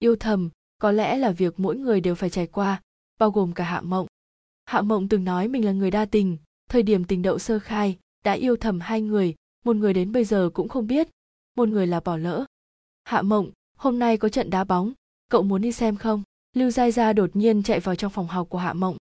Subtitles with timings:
[0.00, 2.82] yêu thầm có lẽ là việc mỗi người đều phải trải qua
[3.18, 4.06] bao gồm cả hạ mộng.
[4.64, 6.36] Hạ mộng từng nói mình là người đa tình
[6.68, 9.34] thời điểm tình đậu sơ khai đã yêu thầm hai người
[9.64, 11.08] một người đến bây giờ cũng không biết
[11.56, 12.44] một người là bỏ lỡ.
[13.04, 14.92] Hạ mộng hôm nay có trận đá bóng
[15.28, 16.22] cậu muốn đi xem không?
[16.56, 18.96] Lưu giai gia đột nhiên chạy vào trong phòng học của hạ mộng.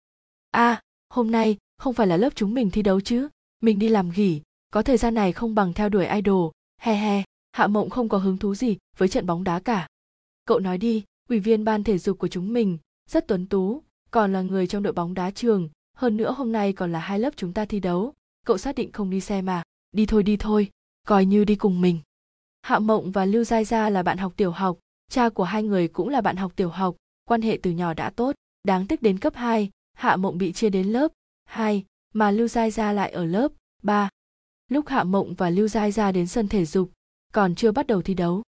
[0.51, 3.27] A à, hôm nay không phải là lớp chúng mình thi đấu chứ?
[3.61, 4.41] Mình đi làm nghỉ
[4.71, 6.51] có thời gian này không bằng theo đuổi idol
[6.81, 7.23] he he.
[7.51, 9.87] Hạ mộng không có hứng thú gì với trận bóng đá cả
[10.45, 12.77] cậu nói đi ủy viên ban thể dục của chúng mình
[13.09, 15.69] rất tuấn tú còn là người trong đội bóng đá trường.
[15.97, 18.13] Hơn nữa hôm nay còn là hai lớp chúng ta thi đấu.
[18.45, 19.63] Cậu xác định không đi xe mà.
[19.91, 20.69] Đi thôi đi thôi.
[21.07, 21.99] Coi như đi cùng mình.
[22.61, 24.79] Hạ mộng và lưu giai gia là bạn học tiểu học.
[25.11, 26.95] Cha của hai người cũng là bạn học tiểu học.
[27.25, 28.35] Quan hệ từ nhỏ đã tốt.
[28.63, 31.11] Đáng tiếc đến cấp 2, hạ mộng bị chia đến lớp
[31.45, 33.51] 2, mà lưu giai gia lại ở lớp
[33.83, 34.09] 3.
[34.67, 36.91] lúc hạ mộng và lưu giai gia đến sân thể dục
[37.33, 38.43] còn chưa bắt đầu thi đấu.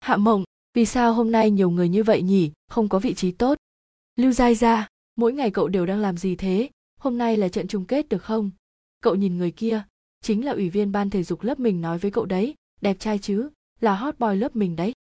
[0.00, 2.50] Hạ mộng vì sao hôm nay nhiều người như vậy nhỉ?
[2.68, 3.58] Không có vị trí tốt.
[4.16, 6.70] Lưu giai gia, mỗi ngày cậu đều đang làm gì thế?
[7.00, 8.50] Hôm nay là trận chung kết được không?
[9.00, 9.82] Cậu nhìn người kia,
[10.20, 12.54] chính là ủy viên ban thể dục lớp mình nói với cậu đấy.
[12.80, 14.92] Đẹp trai chứ, là hot boy lớp mình đấy.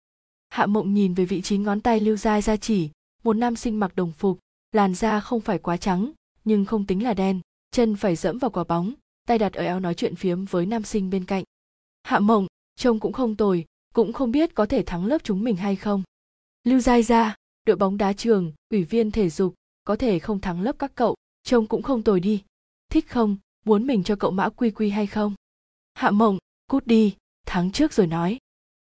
[0.50, 2.90] Hạ mộng nhìn về vị trí ngón tay lưu giai ra chỉ,
[3.24, 4.40] một nam sinh mặc đồng phục,
[4.72, 6.12] làn da không phải quá trắng,
[6.46, 7.40] nhưng không tính là đen,
[7.72, 8.94] chân phải dẫm vào quả bóng,
[9.28, 11.44] tay đặt ở eo nói chuyện phiếm với nam sinh bên cạnh.
[12.04, 15.56] Hạ mộng, trông cũng không tồi cũng không biết có thể thắng lớp chúng mình
[15.56, 16.04] hay không.
[16.64, 20.62] Lưu giai Gia, đội bóng đá trường ủy viên thể dục có thể không thắng
[20.62, 22.44] lớp các cậu trông cũng không tồi đi.
[22.90, 25.34] Thích không muốn mình cho cậu mã quy quy hay không?
[25.94, 28.38] Hạ mộng cút đi thắng trước rồi nói.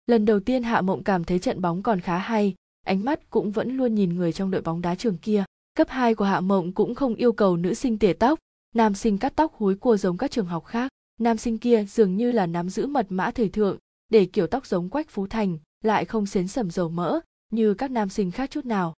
[0.06, 2.54] Lần đầu tiên hạ mộng cảm thấy trận bóng còn khá hay
[2.86, 5.44] ánh mắt cũng vẫn luôn nhìn người trong đội bóng đá trường kia.
[5.74, 8.38] Cấp 2 của hạ mộng cũng không yêu cầu nữ sinh tỉa tóc
[8.74, 10.92] nam sinh cắt tóc húi cua giống các trường học khác.
[11.20, 13.78] Nam sinh kia dường như là nắm giữ mật mã thời thượng
[14.12, 17.90] để kiểu tóc giống quách phú thành lại không xến sầm dầu mỡ như các
[17.90, 18.94] nam sinh khác chút nào.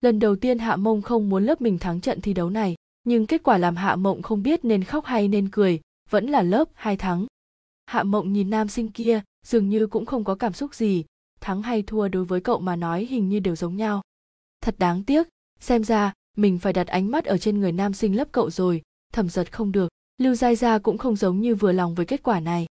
[0.00, 3.26] Lần đầu tiên hạ mông không muốn lớp mình thắng trận thi đấu này, nhưng
[3.26, 5.80] kết quả làm hạ mộng không biết nên khóc hay nên cười,
[6.10, 7.26] vẫn là lớp hai thắng.
[7.86, 11.04] Hạ mộng nhìn nam sinh kia, dường như cũng không có cảm xúc gì,
[11.40, 14.02] thắng hay thua đối với cậu mà nói hình như đều giống nhau.
[14.60, 15.28] Thật đáng tiếc,
[15.60, 18.82] xem ra, mình phải đặt ánh mắt ở trên người nam sinh lớp cậu rồi,
[19.12, 22.22] thẩm giật không được, lưu giai gia cũng không giống như vừa lòng với kết
[22.22, 22.66] quả này.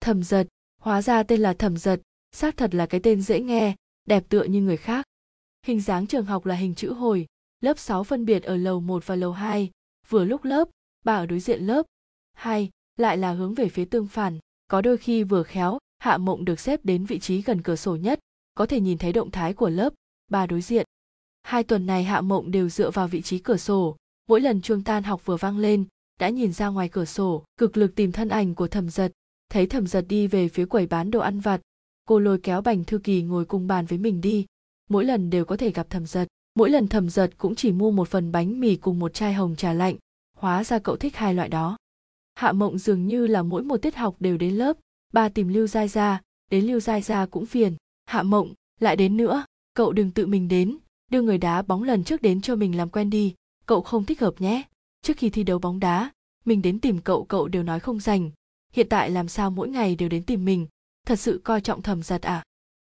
[0.00, 0.48] Thẩm giật
[0.84, 2.00] hóa ra tên là thẩm giật
[2.32, 3.74] xác thật là cái tên dễ nghe
[4.04, 5.06] đẹp tựa như người khác.
[5.66, 7.26] Hình dáng trường học là hình chữ hồi
[7.60, 9.70] lớp 6 phân biệt ở lầu 1 và lầu 2,
[10.08, 10.68] vừa lúc lớp,
[11.04, 11.86] bà ở đối diện lớp.
[12.32, 16.44] 2, lại là hướng về phía tương phản, có đôi khi vừa khéo, Hạ Mộng
[16.44, 18.18] được xếp đến vị trí gần cửa sổ nhất,
[18.54, 19.92] có thể nhìn thấy động thái của lớp
[20.30, 20.86] ba đối diện.
[21.42, 23.96] Hai tuần này Hạ Mộng đều dựa vào vị trí cửa sổ,
[24.28, 25.84] mỗi lần chuông tan học vừa vang lên,
[26.20, 29.12] đã nhìn ra ngoài cửa sổ, cực lực tìm thân ảnh của Thẩm Giật,
[29.48, 31.60] thấy Thẩm Giật đi về phía quầy bán đồ ăn vặt,
[32.04, 34.46] cô lôi kéo Bành Thư Kỳ ngồi cùng bàn với mình đi,
[34.90, 37.90] mỗi lần đều có thể gặp Thẩm Giật mỗi lần thẩm giật cũng chỉ mua
[37.90, 39.96] một phần bánh mì cùng một chai hồng trà lạnh
[40.36, 41.76] hóa ra cậu thích hai loại đó.
[42.34, 44.76] Hạ mộng dường như là mỗi một tiết học đều đến lớp
[45.12, 47.74] ba tìm lưu giai Gia, đến lưu giai Gia cũng phiền.
[48.04, 49.44] Hạ mộng lại đến nữa
[49.74, 50.78] cậu đừng tự mình đến
[51.10, 53.34] đưa người đá bóng lần trước đến cho mình làm quen đi
[53.66, 54.62] cậu không thích hợp nhé.
[55.02, 56.10] Trước khi thi đấu bóng đá
[56.44, 58.30] mình đến tìm cậu cậu đều nói không dành
[58.74, 60.66] hiện tại làm sao mỗi ngày đều đến tìm mình,
[61.06, 62.42] thật sự coi trọng thầm giật à?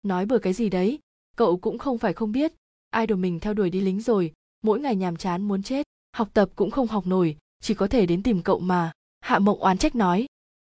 [0.03, 1.00] Nói bừa cái gì đấy,
[1.36, 2.53] cậu cũng không phải không biết
[2.96, 4.34] idol mình theo đuổi đi lính rồi,
[4.64, 8.06] mỗi ngày nhàm chán muốn chết, học tập cũng không học nổi, chỉ có thể
[8.06, 10.25] đến tìm cậu mà, hạ mộng oán trách nói.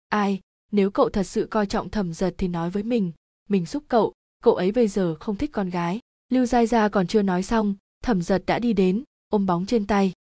[0.09, 0.39] Ai,
[0.71, 3.11] nếu cậu thật sự coi trọng thẩm giật thì nói với mình
[3.49, 5.99] mình giúp cậu cậu ấy bây giờ không thích con gái.
[6.29, 9.87] Lưu giai gia còn chưa nói xong thẩm giật đã đi đến, ôm bóng trên
[9.87, 10.13] tay.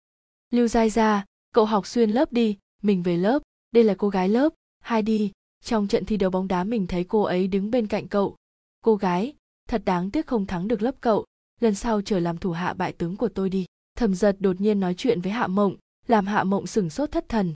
[0.52, 3.40] Lưu giai gia, cậu học xuyên lớp đi, mình về lớp,
[3.72, 4.54] đây là cô gái lớp
[4.88, 5.32] hai đi.
[5.64, 8.36] Trong trận thi đấu bóng đá mình thấy cô ấy đứng bên cạnh cậu.
[8.82, 9.34] Cô gái,
[9.70, 11.26] thật đáng tiếc không thắng được lớp cậu.
[11.60, 13.66] Lần sau trở làm thủ hạ bại tướng của tôi đi.
[13.98, 15.76] Thẩm giật đột nhiên nói chuyện với hạ mộng,
[16.08, 17.54] làm hạ mộng sửng sốt thất thần.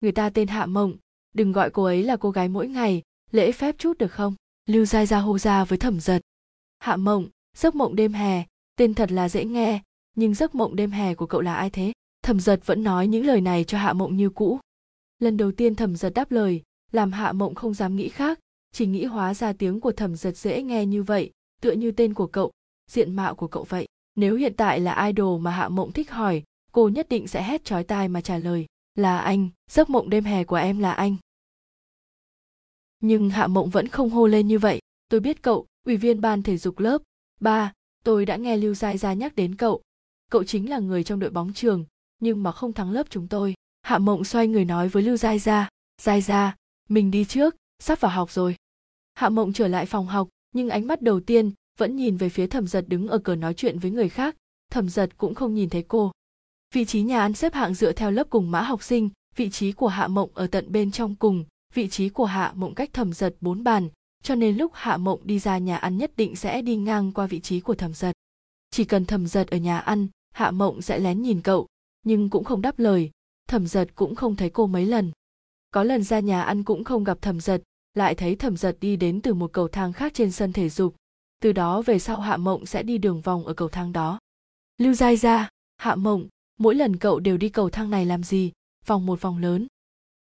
[0.00, 0.94] Người ta tên hạ mộng,
[1.34, 4.34] đừng gọi cô ấy là cô gái mỗi ngày, lễ phép chút được không?
[4.66, 6.22] Lưu giai ra hô ra với thẩm giật.
[6.78, 8.44] Hạ mộng, giấc mộng đêm hè,
[8.76, 9.82] tên thật là dễ nghe,
[10.16, 11.92] nhưng giấc mộng đêm hè của cậu là ai thế?
[12.22, 14.60] Thẩm giật vẫn nói những lời này cho hạ mộng như cũ
[15.18, 16.62] lần đầu tiên thẩm giật đáp lời,
[16.92, 18.38] làm hạ mộng không dám nghĩ khác,
[18.72, 21.30] chỉ nghĩ hóa ra tiếng của thẩm giật dễ nghe như vậy,
[21.60, 22.52] tựa như tên của cậu,
[22.90, 23.86] diện mạo của cậu vậy.
[24.16, 27.64] Nếu hiện tại là idol mà hạ mộng thích hỏi, cô nhất định sẽ hét
[27.64, 31.16] chói tai mà trả lời, là anh, giấc mộng đêm hè của em là anh.
[33.00, 34.80] Nhưng hạ mộng vẫn không hô lên như vậy.
[35.08, 37.02] Tôi biết cậu, ủy viên ban thể dục lớp
[37.40, 37.72] ba,
[38.04, 39.82] tôi đã nghe lưu giai gia nhắc đến cậu.
[40.30, 41.84] Cậu chính là người trong đội bóng trường,
[42.18, 45.38] nhưng mà không thắng lớp chúng tôi hạ mộng xoay người nói với lưu giai
[45.38, 45.68] gia
[46.02, 46.56] giai gia,
[46.88, 48.56] mình đi trước, sắp vào học rồi.
[49.14, 52.46] Hạ mộng trở lại phòng học, nhưng ánh mắt đầu tiên vẫn nhìn về phía
[52.46, 54.36] thẩm giật đứng ở cửa nói chuyện với người khác.
[54.70, 56.12] Thẩm giật cũng không nhìn thấy cô.
[56.74, 59.72] Vị trí nhà ăn xếp hạng dựa theo lớp cùng mã học sinh, vị trí
[59.72, 61.44] của hạ mộng ở tận bên trong cùng,
[61.74, 63.88] vị trí của hạ mộng cách thẩm giật bốn bàn,
[64.22, 67.26] cho nên lúc hạ mộng đi ra nhà ăn nhất định sẽ đi ngang qua
[67.26, 68.12] vị trí của thẩm giật.
[68.70, 71.66] Chỉ cần thẩm giật ở nhà ăn, hạ mộng sẽ lén nhìn cậu,
[72.02, 73.10] nhưng cũng không đáp lời
[73.48, 75.12] thẩm giật cũng không thấy cô mấy lần.
[75.70, 77.62] Có lần ra nhà ăn cũng không gặp thẩm giật
[77.94, 80.94] lại thấy thẩm giật đi đến từ một cầu thang khác trên sân thể dục.
[81.40, 84.18] Từ đó về sau hạ mộng sẽ đi đường vòng ở cầu thang đó.
[84.78, 88.52] Lưu giai ra hạ mộng, mỗi lần cậu đều đi cầu thang này làm gì?
[88.86, 89.66] Vòng một, vòng lớn.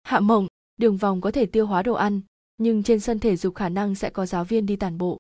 [0.04, 0.48] Hạ mộng,
[0.78, 2.22] đường vòng có thể tiêu hóa đồ ăn,
[2.58, 5.18] nhưng trên sân thể dục khả năng sẽ có giáo viên đi tàn bộ.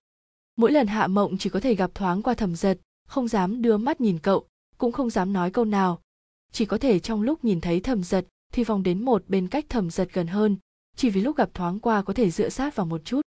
[0.55, 3.77] Mỗi lần hạ mộng chỉ có thể gặp thoáng qua thẩm giật không dám đưa
[3.77, 4.45] mắt nhìn cậu,
[4.77, 6.01] cũng không dám nói câu nào
[6.51, 9.65] chỉ có thể trong lúc nhìn thấy thẩm giật thì vòng đến một bên cách
[9.69, 10.57] thẩm giật gần hơn,
[10.95, 13.21] chỉ vì lúc gặp thoáng qua có thể dựa sát vào một chút.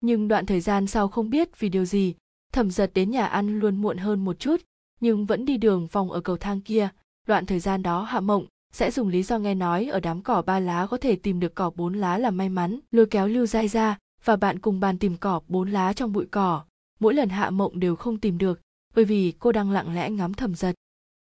[0.00, 2.14] Nhưng đoạn thời gian sau không biết vì điều gì,
[2.52, 4.56] thẩm giật đến nhà ăn luôn muộn hơn một chút,
[5.00, 6.88] nhưng vẫn đi đường vòng ở cầu thang kia.
[7.26, 10.42] Đoạn thời gian đó hạ mộng sẽ dùng lý do nghe nói ở đám cỏ
[10.42, 12.78] ba lá có thể tìm được cỏ bốn lá là may mắn.
[12.90, 16.26] Lôi kéo lưu dai ra và bạn cùng bàn tìm cỏ bốn lá trong bụi
[16.30, 16.64] cỏ.
[17.00, 18.60] Mỗi lần hạ mộng đều không tìm được,
[18.94, 20.74] bởi vì cô đang lặng lẽ ngắm thẩm giật.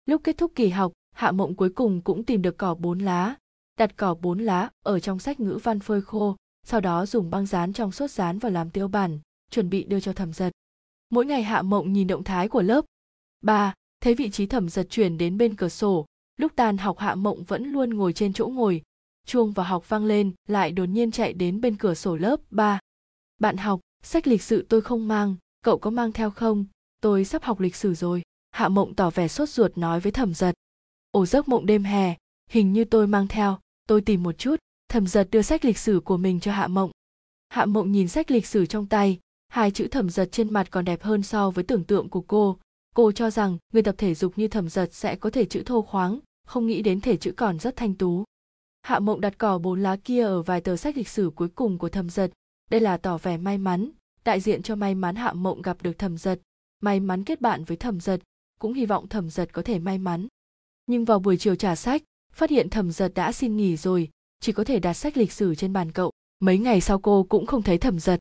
[0.06, 3.36] Lúc kết thúc kỳ học hạ mộng cuối cùng cũng tìm được cỏ bốn lá,
[3.78, 7.46] đặt cỏ bốn lá ở trong sách ngữ văn phơi khô, sau đó dùng băng
[7.46, 9.20] dán trong suốt dán vào làm tiêu bản,
[9.52, 10.52] chuẩn bị đưa cho thẩm giật.
[11.10, 12.86] Mỗi ngày hạ mộng nhìn động thái của lớp.
[13.42, 16.06] Ba, thấy vị trí thẩm giật chuyển đến bên cửa sổ,
[16.38, 18.82] lúc tan học hạ mộng vẫn luôn ngồi trên chỗ ngồi.
[19.26, 22.40] Chuông vào học vang lên, lại đột nhiên chạy đến bên cửa sổ lớp.
[22.50, 22.80] Ba,
[23.38, 26.66] bạn học, sách lịch sử tôi không mang, cậu có mang theo không?
[27.02, 28.22] Tôi sắp học lịch sử rồi.
[28.52, 30.56] Hạ mộng tỏ vẻ sốt ruột nói với thẩm giật
[31.16, 32.16] ổ giấc mộng đêm hè,
[32.50, 33.60] hình như tôi mang theo.
[33.88, 34.56] Tôi tìm một chút,
[34.90, 36.92] thẩm giật đưa sách lịch sử của mình cho hạ mộng.
[37.50, 40.86] Hạ mộng nhìn sách lịch sử trong tay, hai chữ thẩm giật trên mặt còn
[40.86, 42.58] đẹp hơn so với tưởng tượng của cô.
[42.96, 45.82] Cô cho rằng người tập thể dục như thẩm giật sẽ có thể chữ thô
[45.82, 48.24] khoáng, không nghĩ đến thể chữ còn rất thanh tú.
[48.82, 51.78] Hạ mộng đặt cỏ bốn lá kia ở vài tờ sách lịch sử cuối cùng
[51.78, 52.32] của thẩm giật.
[52.70, 53.90] Đây là tỏ vẻ may mắn,
[54.24, 56.40] đại diện cho may mắn hạ mộng gặp được thẩm giật.
[56.82, 58.22] May mắn kết bạn với thẩm giật,
[58.60, 60.28] cũng hy vọng thẩm giật có thể may mắn
[60.88, 62.04] nhưng vào buổi chiều trả sách,
[62.34, 64.10] phát hiện thẩm giật đã xin nghỉ rồi,
[64.40, 66.12] chỉ có thể đặt sách lịch sử trên bàn cậu.
[66.40, 68.20] Mấy ngày sau cô cũng không thấy thẩm giật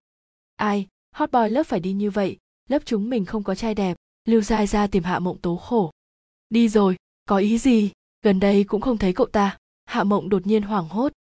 [0.56, 2.36] ai, hot boy lớp phải đi như vậy,
[2.68, 3.96] lớp chúng mình không có trai đẹp.
[4.24, 5.90] Lưu dai ra tìm hạ mộng tố khổ.
[6.50, 7.90] Đi rồi, có ý gì?
[8.22, 9.58] Gần đây cũng không thấy cậu ta.
[9.84, 11.12] Hạ mộng đột nhiên hoảng hốt.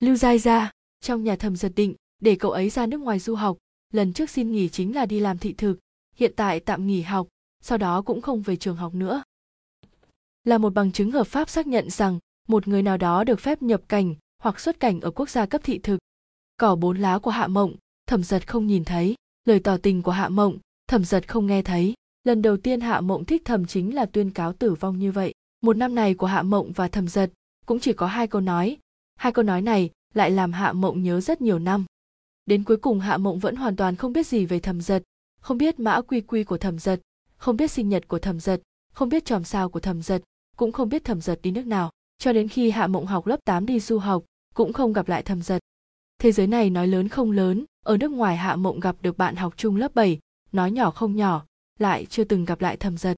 [0.00, 3.34] Lưu dai ra trong nhà thẩm giật định, để cậu ấy ra nước ngoài du
[3.34, 3.58] học,
[3.92, 5.78] lần trước xin nghỉ chính là đi làm thị thực,
[6.16, 7.28] hiện tại tạm nghỉ học,
[7.62, 9.22] sau đó cũng không về trường học nữa
[10.44, 12.18] là một bằng chứng hợp pháp xác nhận rằng
[12.48, 15.60] một người nào đó được phép nhập cảnh hoặc xuất cảnh ở quốc gia cấp
[15.64, 15.98] thị thực.
[16.56, 17.74] Cỏ bốn lá của hạ mộng,
[18.06, 19.14] thẩm giật không nhìn thấy.
[19.44, 20.58] Lời tỏ tình của hạ mộng,
[20.88, 21.94] thẩm giật không nghe thấy.
[22.24, 25.34] Lần đầu tiên hạ mộng thích Thẩm chính là tuyên cáo tử vong như vậy.
[25.62, 27.30] Một năm này của hạ mộng và thẩm giật
[27.66, 28.76] cũng chỉ có hai câu nói.
[29.14, 31.84] Hai câu nói này lại làm hạ mộng nhớ rất nhiều năm.
[32.46, 35.02] Đến cuối cùng hạ mộng vẫn hoàn toàn không biết gì về thẩm giật
[35.42, 37.00] không biết mã quy quy của thẩm giật
[37.36, 38.60] không biết sinh nhật của thẩm giật
[38.92, 40.22] không biết chòm sao của thẩm giật
[40.62, 43.44] cũng không biết thẩm giật đi nước nào cho đến khi hạ mộng học lớp
[43.44, 44.24] 8 đi du học
[44.54, 45.58] cũng không gặp lại thẩm giật
[46.18, 49.36] thế giới này nói lớn không lớn ở nước ngoài hạ mộng gặp được bạn
[49.36, 50.18] học chung lớp 7,
[50.52, 51.46] nói nhỏ không nhỏ
[51.78, 53.14] lại chưa từng gặp lại thẩm giật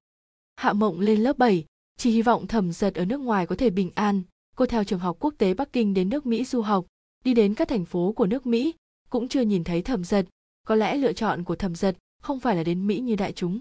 [0.56, 1.64] hạ mộng lên lớp 7,
[1.96, 4.22] chỉ hy vọng thẩm giật ở nước ngoài có thể bình an.
[4.56, 6.86] Cô theo trường học quốc tế bắc kinh đến nước mỹ du học
[7.24, 8.74] đi đến các thành phố của nước mỹ
[9.10, 10.26] cũng chưa nhìn thấy thẩm giật
[10.66, 13.58] có lẽ lựa chọn của thẩm giật không phải là đến mỹ như đại chúng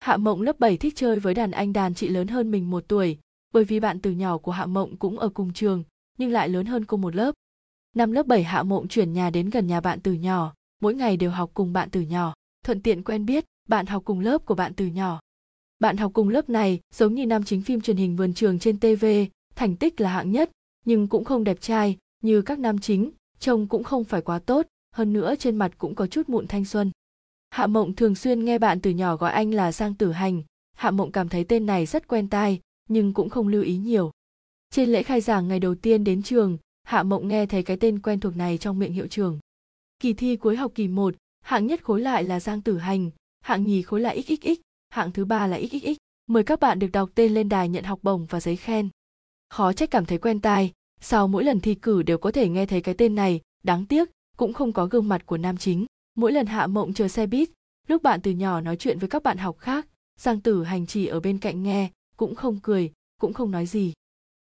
[0.00, 2.84] hạ mộng lớp 7 thích chơi với đàn anh đàn chị lớn hơn mình một
[2.88, 3.18] tuổi,
[3.52, 5.84] bởi vì bạn từ nhỏ của hạ mộng cũng ở cùng trường,
[6.18, 7.34] nhưng lại lớn hơn cô một lớp.
[7.94, 11.16] Năm lớp 7 hạ mộng chuyển nhà đến gần nhà bạn từ nhỏ, mỗi ngày
[11.16, 12.34] đều học cùng bạn từ nhỏ,
[12.64, 15.20] thuận tiện quen biết, bạn học cùng lớp của bạn từ nhỏ.
[15.78, 18.78] Bạn học cùng lớp này, giống như nam chính phim truyền hình vườn trường trên
[18.78, 19.06] tv
[19.56, 20.50] thành tích là hạng nhất,
[20.84, 24.66] nhưng cũng không đẹp trai, như các nam chính, trông cũng không phải quá tốt,
[24.92, 26.90] hơn nữa trên mặt cũng có chút mụn thanh xuân
[27.56, 30.42] hạ mộng thường xuyên nghe bạn từ nhỏ gọi anh là giang tử hành.
[30.76, 34.10] Hạ mộng cảm thấy tên này rất quen tai nhưng cũng không lưu ý nhiều.
[34.70, 37.98] Trên lễ khai giảng ngày đầu tiên đến trường hạ mộng nghe thấy cái tên
[37.98, 39.38] quen thuộc này trong miệng hiệu trưởng.
[40.00, 43.10] Kỳ thi cuối học kỳ 1, hạng nhất khối lại là giang tử hành
[43.40, 44.48] hạng nhì khối là xxx
[44.88, 45.96] hạng thứ ba là xxx
[46.26, 48.88] mời các bạn được đọc tên lên đài nhận học bổng và giấy khen.
[49.50, 52.66] Khó trách cảm thấy quen tai sau mỗi lần thi cử đều có thể nghe
[52.66, 55.86] thấy cái tên này đáng tiếc cũng không có gương mặt của nam chính
[56.16, 57.50] mỗi lần hạ mộng chờ xe buýt,
[57.88, 59.86] lúc bạn từ nhỏ nói chuyện với các bạn học khác,
[60.18, 63.92] giang tử hành chỉ ở bên cạnh nghe, cũng không cười, cũng không nói gì.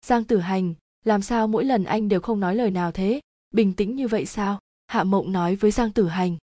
[0.06, 0.74] Giang tử hành,
[1.06, 3.22] làm sao mỗi lần anh đều không nói lời nào thế?
[3.52, 4.60] Bình tĩnh như vậy sao?
[4.88, 6.38] Hạ mộng nói với giang tử hành.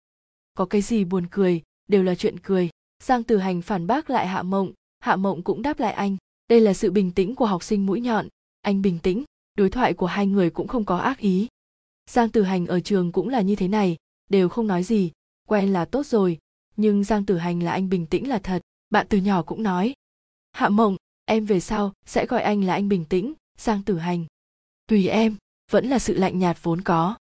[0.54, 2.70] Có cái gì buồn cười, đều là chuyện cười.
[3.02, 6.16] Giang tử hành phản bác lại hạ mộng hạ mộng cũng đáp lại anh.
[6.48, 8.28] Đây là sự bình tĩnh của học sinh mũi nhọn.
[8.60, 9.24] Anh bình tĩnh,
[9.54, 11.48] đối thoại của hai người cũng không có ác ý.
[12.10, 13.96] Giang tử hành ở trường cũng là như thế này
[14.32, 15.12] đều không nói gì.
[15.48, 16.38] Quen là tốt rồi,
[16.76, 18.62] nhưng giang tử hành là anh bình tĩnh là thật.
[18.90, 19.94] Bạn từ nhỏ cũng nói,
[20.52, 24.24] hạ mộng, em về sau sẽ gọi anh là anh bình tĩnh, giang tử hành.
[24.86, 25.36] Tùy em,
[25.70, 27.16] vẫn là sự lạnh nhạt vốn có.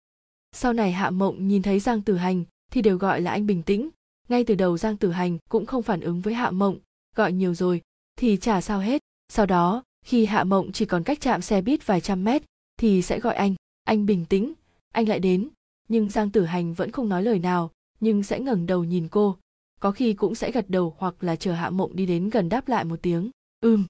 [0.52, 3.62] Sau này hạ mộng nhìn thấy giang tử hành thì đều gọi là anh bình
[3.62, 3.88] tĩnh.
[4.28, 6.78] Ngay từ đầu giang tử hành cũng không phản ứng với hạ mộng,
[7.16, 7.82] gọi nhiều rồi
[8.16, 9.02] thì chả sao hết.
[9.28, 12.42] Sau đó, khi hạ mộng chỉ còn cách chạm xe buýt vài trăm mét
[12.76, 14.52] thì sẽ gọi anh anh bình tĩnh,
[14.92, 15.48] anh lại đến
[15.88, 19.36] nhưng giang tử hành vẫn không nói lời nào, nhưng sẽ ngẩng đầu nhìn cô.
[19.80, 22.68] Có khi cũng sẽ gật đầu hoặc là chờ hạ mộng đi đến gần đáp
[22.68, 23.30] lại một tiếng.
[23.60, 23.84] Ừm.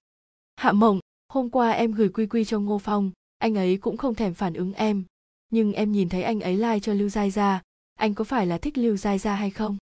[0.57, 4.15] Hạ mộng, hôm qua em gửi quy quy cho ngô phong, anh ấy cũng không
[4.15, 5.05] thèm phản ứng em.
[5.51, 7.63] Nhưng em nhìn thấy anh ấy like cho lưu giai gia,
[7.95, 9.77] anh có phải là thích lưu giai gia hay không?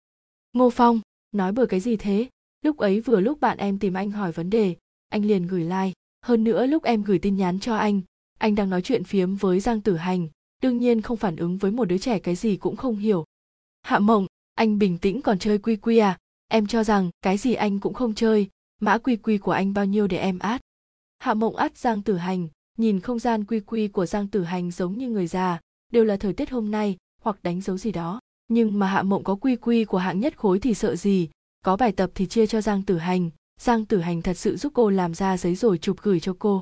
[0.53, 1.01] Ngô phong,
[1.32, 2.29] nói bừa cái gì thế?
[2.62, 4.75] Lúc ấy vừa lúc bạn em tìm anh hỏi vấn đề,
[5.10, 5.93] anh liền gửi like.
[6.22, 8.01] Hơn nữa lúc em gửi tin nhắn cho anh
[8.43, 10.27] anh đang nói chuyện phiếm với giang tử hành
[10.63, 13.25] đương nhiên không phản ứng với một đứa trẻ cái gì cũng không hiểu.
[13.82, 16.17] Hạ mộng, anh bình tĩnh còn chơi quy quy à?
[16.48, 18.50] Em cho rằng cái gì anh cũng không chơi,
[18.82, 20.62] mã quy quy của anh bao nhiêu để em át?
[21.20, 24.72] Hạ mộng át giang tử hành, nhìn không gian quy quy của giang tử hành
[24.72, 25.60] giống như người già,
[25.91, 28.20] đều là thời tiết hôm nay, hoặc đánh dấu gì đó.
[28.48, 31.29] Nhưng mà hạ mộng có quy quy của hạng nhất khối thì sợ gì?
[31.65, 33.29] Có bài tập thì chia cho giang tử hành.
[33.60, 36.62] Giang tử hành thật sự giúp cô làm ra giấy rồi chụp gửi cho cô.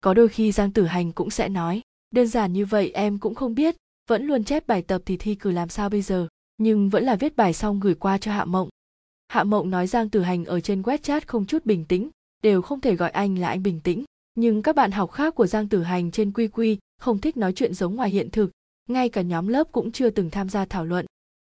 [0.00, 1.82] Có đôi khi giang tử hành cũng sẽ nói
[2.14, 3.76] đơn giản như vậy em cũng không biết,
[4.08, 6.28] vẫn luôn chép bài tập thì thi cử làm sao bây giờ,
[6.58, 8.68] nhưng vẫn là viết bài xong gửi qua cho hạ mộng.
[9.28, 12.10] Hạ mộng nói giang tử hành ở trên web chat không chút bình tĩnh,
[12.42, 14.04] đều không thể gọi anh là anh bình tĩnh.
[14.34, 17.74] Nhưng các bạn học khác của giang tử hành trên QQ không thích nói chuyện
[17.74, 18.50] giống ngoài hiện thực,
[18.88, 21.06] ngay cả nhóm lớp cũng chưa từng tham gia thảo luận.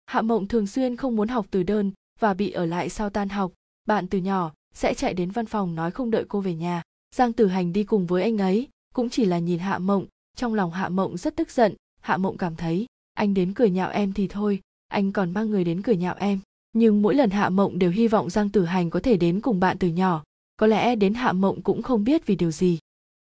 [0.07, 3.29] Hạ mộng thường xuyên không muốn học từ đơn và bị ở lại sau tan
[3.29, 3.53] học.
[3.87, 6.83] Bạn từ nhỏ sẽ chạy đến văn phòng nói không đợi cô về nhà.
[7.15, 10.55] Giang tử hành đi cùng với anh ấy, cũng chỉ là nhìn hạ mộng trong
[10.55, 11.75] lòng hạ mộng rất tức giận.
[12.01, 15.65] Hạ mộng cảm thấy, anh đến cười nhạo em thì thôi, anh còn mang người
[15.65, 16.41] đến cười nhạo em.
[16.73, 19.61] Nhưng mỗi lần hạ mộng đều hy vọng giang tử hành có thể đến cùng
[19.61, 20.25] bạn từ nhỏ.
[20.57, 22.79] Có lẽ đến hạ mộng cũng không biết vì điều gì.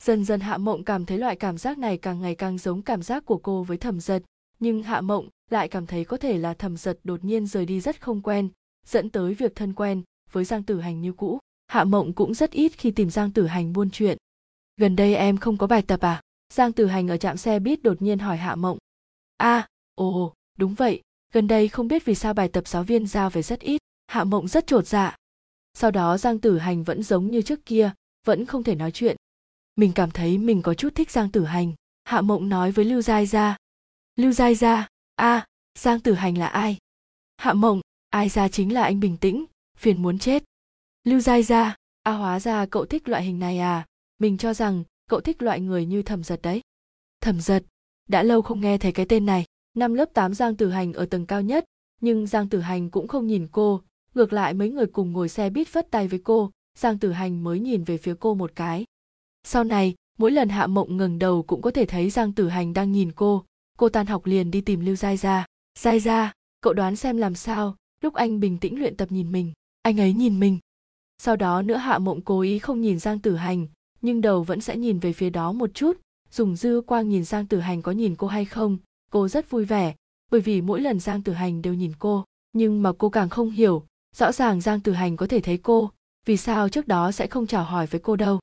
[0.04, 3.04] Dần dần hạ mộng cảm thấy loại cảm giác này càng ngày càng giống cảm
[3.04, 4.24] giác của cô với thẩm giật.
[4.60, 7.80] Nhưng hạ mộng lại cảm thấy có thể là thẩm giật đột nhiên rời đi
[7.80, 8.50] rất không quen,
[8.86, 11.40] dẫn tới việc thân quen với giang tử hành như cũ.
[11.68, 14.18] Hạ mộng cũng rất ít khi tìm giang tử hành buôn chuyện.
[14.78, 16.22] Gần đây em không có bài tập à?
[16.54, 18.78] Giang tử hành ở trạm xe buýt đột nhiên hỏi hạ mộng.
[19.38, 21.02] A à, ồ đúng vậy.
[21.34, 23.82] Gần đây không biết vì sao bài tập giáo viên giao về rất ít.
[24.08, 25.16] Hạ mộng rất trột dạ.
[25.74, 27.92] Sau đó giang tử hành vẫn giống như trước kia
[28.26, 29.16] vẫn không thể nói chuyện.
[29.76, 31.74] Mình cảm thấy mình có chút thích giang tử hành.
[32.04, 33.58] Hạ mộng nói với lưu giai gia.
[34.16, 35.46] Lưu giai gia a à,
[35.80, 36.78] giang tử hành là ai?
[37.38, 39.46] Hạ mộng ai ra chính là anh bình tĩnh
[39.78, 40.44] phiền muốn chết.
[41.04, 43.86] Lưu giai gia a hóa ra cậu thích loại hình này à?
[44.20, 46.62] Mình cho rằng cậu thích loại người như thẩm giật đấy.
[47.22, 47.64] Thẩm giật?
[48.10, 49.46] Đã lâu không nghe thấy cái tên này.
[49.74, 51.66] Năm lớp 8 giang tử hành ở tầng cao nhất,
[52.02, 53.82] nhưng giang tử hành cũng không nhìn cô.
[54.16, 57.44] Ngược lại, mấy người cùng ngồi xe buýt phất tay với cô, giang tử hành
[57.44, 58.86] mới nhìn về phía cô một cái.
[59.44, 62.74] Sau này, mỗi lần hạ mộng ngẩng đầu cũng có thể thấy giang tử hành
[62.74, 63.46] đang nhìn cô.
[63.78, 65.46] Cô tan học liền đi tìm lưu giai ra
[65.80, 67.76] giai ra cậu đoán xem làm sao?
[68.02, 70.60] Lúc anh bình tĩnh luyện tập nhìn mình, anh ấy nhìn mình.
[71.18, 73.68] Sau đó, nữa hạ mộng cố ý không nhìn giang tử hành
[74.02, 75.98] nhưng đầu vẫn sẽ nhìn về phía đó một chút.
[76.32, 78.78] Dùng dư quang nhìn giang tử hành có nhìn cô hay không?
[79.12, 79.96] Cô rất vui vẻ,
[80.32, 83.50] bởi vì mỗi lần giang tử hành đều nhìn cô, nhưng mà cô càng không
[83.50, 83.86] hiểu.
[84.16, 85.92] Rõ ràng giang tử hành có thể thấy cô,
[86.26, 88.40] vì sao trước đó sẽ không chào hỏi với cô đâu?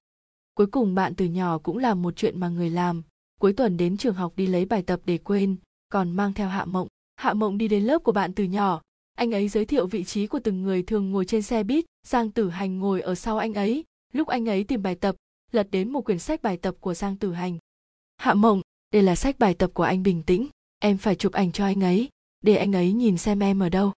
[0.54, 3.02] Cuối cùng bạn từ nhỏ cũng làm một chuyện mà người làm.
[3.40, 5.56] Cuối tuần đến trường học đi lấy bài tập để quên,
[5.88, 6.88] còn mang theo hạ mộng.
[7.16, 8.80] Hạ mộng đi đến lớp của bạn từ nhỏ.
[9.14, 11.84] Anh ấy giới thiệu vị trí của từng người thường ngồi trên xe buýt.
[12.06, 13.84] Giang tử hành ngồi ở sau anh ấy.
[14.12, 15.16] Lúc anh ấy tìm bài tập
[15.54, 17.58] lật đến một quyển sách bài tập của giang tử hành.
[18.16, 18.60] Hạ mộng,
[18.92, 20.48] đây là sách bài tập của anh bình tĩnh.
[20.78, 22.08] Em phải chụp ảnh cho anh ấy,
[22.40, 23.92] để anh ấy nhìn xem em ở đâu.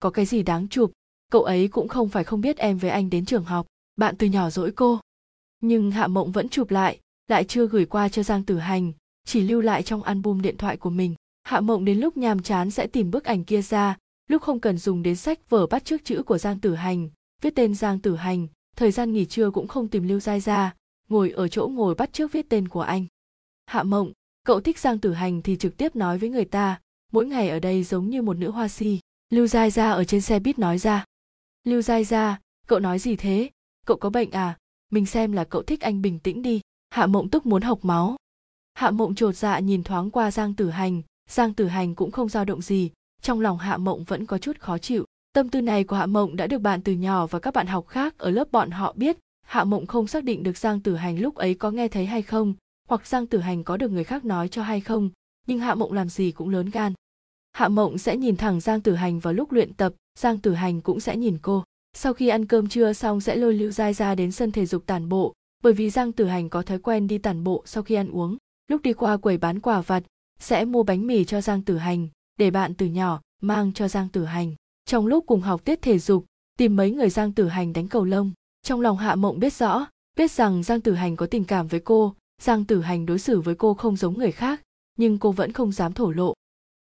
[0.00, 0.92] Có cái gì đáng chụp?
[1.30, 3.66] Cậu ấy cũng không phải không biết em với anh đến trường học.
[3.96, 5.00] Bạn từ nhỏ dỗi cô.
[5.60, 6.98] Nhưng hạ mộng vẫn chụp lại
[7.32, 8.92] lại chưa gửi qua cho giang tử hành,
[9.24, 11.14] chỉ lưu lại trong album điện thoại của mình.
[11.42, 13.96] Hạ mộng đến lúc nhàm chán sẽ tìm bức ảnh kia ra,
[14.28, 17.10] lúc không cần dùng đến sách vở bắt trước chữ của giang tử hành,
[17.42, 20.74] viết tên giang tử hành, thời gian nghỉ trưa cũng không tìm lưu giai ra
[21.12, 23.06] ngồi ở chỗ ngồi bắt trước viết tên của anh.
[23.66, 24.12] Hạ mộng,
[24.44, 26.80] cậu thích giang tử hành thì trực tiếp nói với người ta,
[27.12, 29.00] mỗi ngày ở đây giống như một nữ hoa si.
[29.30, 31.04] Lưu giai ra ở trên xe buýt nói ra.
[31.64, 33.50] Lưu giai ra cậu nói gì thế?
[33.86, 34.58] Cậu có bệnh à?
[34.90, 36.60] Mình xem là cậu thích anh bình tĩnh đi.
[36.90, 38.16] Hạ mộng tức muốn học máu.
[38.74, 41.02] Hạ mộng trột dạ nhìn thoáng qua giang tử hành.
[41.30, 42.90] Giang tử hành cũng không dao động gì.
[43.22, 45.04] Trong lòng hạ mộng vẫn có chút khó chịu.
[45.32, 47.86] Tâm tư này của Hạ Mộng đã được bạn từ nhỏ và các bạn học
[47.88, 49.16] khác ở lớp bọn họ biết.
[49.46, 52.22] Hạ Mộng không xác định được Giang Tử Hành lúc ấy có nghe thấy hay
[52.22, 52.54] không,
[52.88, 55.10] hoặc Giang Tử Hành có được người khác nói cho hay không,
[55.46, 56.92] nhưng Hạ Mộng làm gì cũng lớn gan.
[57.52, 60.80] Hạ Mộng sẽ nhìn thẳng Giang Tử Hành vào lúc luyện tập, Giang Tử Hành
[60.80, 61.64] cũng sẽ nhìn cô.
[61.96, 64.86] Sau khi ăn cơm trưa xong sẽ lôi Lưu Giai ra đến sân thể dục
[64.86, 65.32] tản bộ,
[65.62, 68.36] bởi vì Giang Tử Hành có thói quen đi tản bộ sau khi ăn uống.
[68.68, 70.02] Lúc đi qua quầy bán quả vặt,
[70.40, 72.08] sẽ mua bánh mì cho Giang Tử Hành,
[72.38, 74.54] để bạn từ nhỏ mang cho Giang Tử Hành.
[74.84, 76.26] Trong lúc cùng học tiết thể dục,
[76.58, 78.32] tìm mấy người Giang Tử Hành đánh cầu lông.
[78.62, 81.80] Trong lòng Hạ Mộng biết rõ, biết rằng Giang Tử Hành có tình cảm với
[81.80, 84.60] cô, Giang Tử Hành đối xử với cô không giống người khác,
[84.98, 86.34] nhưng cô vẫn không dám thổ lộ.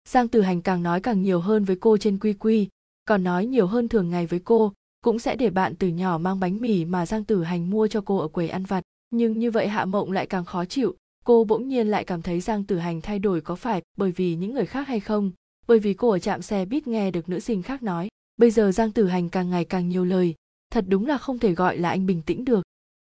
[0.09, 2.67] Giang Tử Hành càng nói càng nhiều hơn với cô trên quy quy,
[3.05, 6.39] còn nói nhiều hơn thường ngày với cô, cũng sẽ để bạn từ nhỏ mang
[6.39, 8.83] bánh mì mà Giang Tử Hành mua cho cô ở quầy ăn vặt.
[9.09, 12.39] Nhưng như vậy Hạ Mộng lại càng khó chịu, cô bỗng nhiên lại cảm thấy
[12.39, 15.31] Giang Tử Hành thay đổi có phải bởi vì những người khác hay không,
[15.67, 18.07] bởi vì cô ở trạm xe biết nghe được nữ sinh khác nói.
[18.37, 20.35] Bây giờ Giang Tử Hành càng ngày càng nhiều lời,
[20.75, 22.63] thật đúng là không thể gọi là anh bình tĩnh được.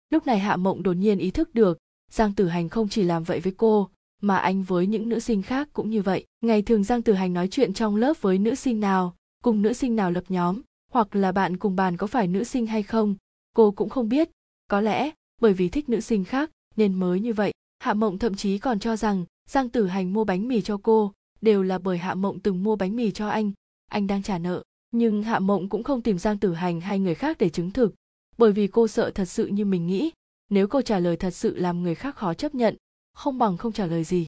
[0.10, 1.78] Lúc này Hạ Mộng đột nhiên ý thức được,
[2.12, 3.90] Giang Tử Hành không chỉ làm vậy với cô,
[4.22, 6.26] mà anh với những nữ sinh khác cũng như vậy.
[6.42, 9.74] Ngày thường Giang Tử Hành nói chuyện trong lớp với nữ sinh nào, cùng nữ
[9.74, 13.16] sinh nào lập nhóm, hoặc là bạn cùng bàn có phải nữ sinh hay không,
[13.56, 14.30] cô cũng không biết.
[14.68, 17.54] Có lẽ, bởi vì thích nữ sinh khác, nên mới như vậy.
[17.80, 21.14] Hạ Mộng thậm chí còn cho rằng Giang Tử Hành mua bánh mì cho cô,
[21.42, 23.52] đều là bởi Hạ Mộng từng mua bánh mì cho anh,
[23.92, 24.64] anh đang trả nợ.
[24.96, 27.94] Nhưng Hạ Mộng cũng không tìm Giang Tử Hành hay người khác để chứng thực,
[28.38, 30.12] bởi vì cô sợ thật sự như mình nghĩ,
[30.50, 32.76] nếu cô trả lời thật sự làm người khác khó chấp nhận,
[33.14, 34.26] không bằng không trả lời gì.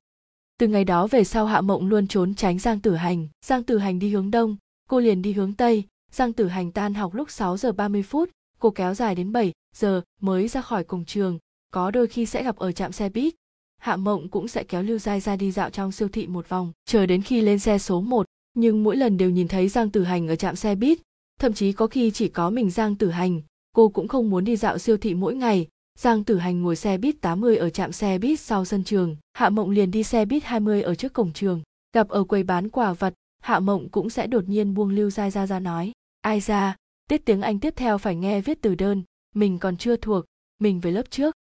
[0.57, 3.77] Từ ngày đó về sau Hạ Mộng luôn trốn tránh Giang Tử Hành, Giang Tử
[3.77, 4.55] Hành đi hướng đông,
[4.89, 8.29] cô liền đi hướng tây, Giang Tử Hành tan học lúc 6 giờ 30 phút,
[8.59, 11.39] cô kéo dài đến 7 giờ mới ra khỏi cổng trường,
[11.71, 13.33] có đôi khi sẽ gặp ở trạm xe buýt.
[13.77, 16.71] Hạ Mộng cũng sẽ kéo Lưu Giai ra đi dạo trong siêu thị một vòng,
[16.85, 20.03] chờ đến khi lên xe số 1, nhưng mỗi lần đều nhìn thấy Giang Tử
[20.03, 20.99] Hành ở trạm xe buýt,
[21.39, 23.41] thậm chí có khi chỉ có mình Giang Tử Hành,
[23.75, 25.67] cô cũng không muốn đi dạo siêu thị mỗi ngày,
[25.99, 29.49] Giang Tử Hành ngồi xe buýt 80 ở trạm xe buýt sau sân trường, Hạ
[29.49, 31.61] Mộng liền đi xe buýt 20 ở trước cổng trường.
[31.93, 35.31] Gặp ở quầy bán quà vật, Hạ Mộng cũng sẽ đột nhiên buông Lưu dai
[35.31, 36.75] ra ra nói, ai ra,
[37.09, 39.03] tiết tiếng Anh tiếp theo phải nghe viết từ đơn,
[39.35, 40.25] mình còn chưa thuộc,
[40.59, 41.35] mình về lớp trước.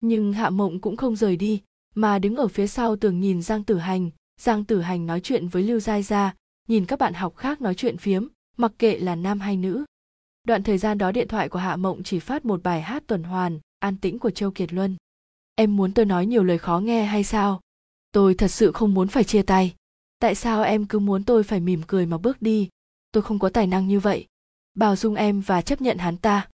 [0.00, 1.62] Nhưng Hạ Mộng cũng không rời đi,
[1.94, 4.10] mà đứng ở phía sau tường nhìn Giang Tử Hành,
[4.40, 6.34] Giang Tử Hành nói chuyện với Lưu Giai Gia,
[6.68, 9.84] nhìn các bạn học khác nói chuyện phiếm, mặc kệ là nam hay nữ.
[10.44, 13.22] Đoạn thời gian đó điện thoại của Hạ Mộng chỉ phát một bài hát tuần
[13.22, 14.96] hoàn, an tĩnh của Châu Kiệt Luân.
[15.54, 17.60] Em muốn tôi nói nhiều lời khó nghe hay sao?
[18.12, 19.74] Tôi thật sự không muốn phải chia tay.
[20.18, 22.68] Tại sao em cứ muốn tôi phải mỉm cười mà bước đi?
[23.12, 24.26] Tôi không có tài năng như vậy.
[24.74, 26.48] Bảo dung em và chấp nhận hắn ta.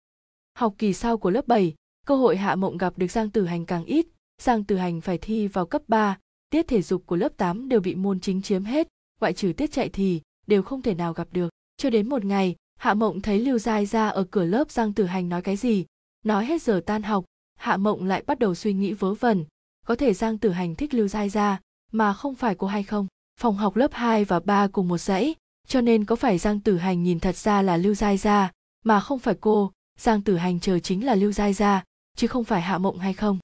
[0.55, 1.75] Học kỳ sau của lớp 7,
[2.07, 4.07] cơ hội Hạ Mộng gặp được Giang Tử Hành càng ít.
[4.43, 6.19] Giang Tử Hành phải thi vào cấp 3,
[6.51, 8.89] tiết thể dục của lớp 8 đều bị môn chính chiếm hết,
[9.21, 11.49] ngoại trừ tiết chạy thì đều không thể nào gặp được.
[11.77, 15.05] Cho đến một ngày, Hạ Mộng thấy Lưu Giai ra ở cửa lớp Giang Tử
[15.05, 15.85] Hành nói cái gì,
[16.25, 17.25] nói hết giờ tan học
[17.61, 19.45] hạ mộng lại bắt đầu suy nghĩ vớ vẩn.
[19.87, 21.61] Có thể giang tử hành thích lưu giai ra
[21.93, 23.07] mà không phải cô hay không?
[23.41, 25.35] Phòng học lớp 2 và 3 cùng một dãy
[25.69, 28.51] cho nên có phải giang tử hành nhìn thật ra là lưu giai ra
[28.85, 29.73] mà không phải cô?
[29.99, 31.85] Giang tử hành chờ chính là lưu giai ra
[32.17, 33.39] chứ không phải hạ mộng hay không?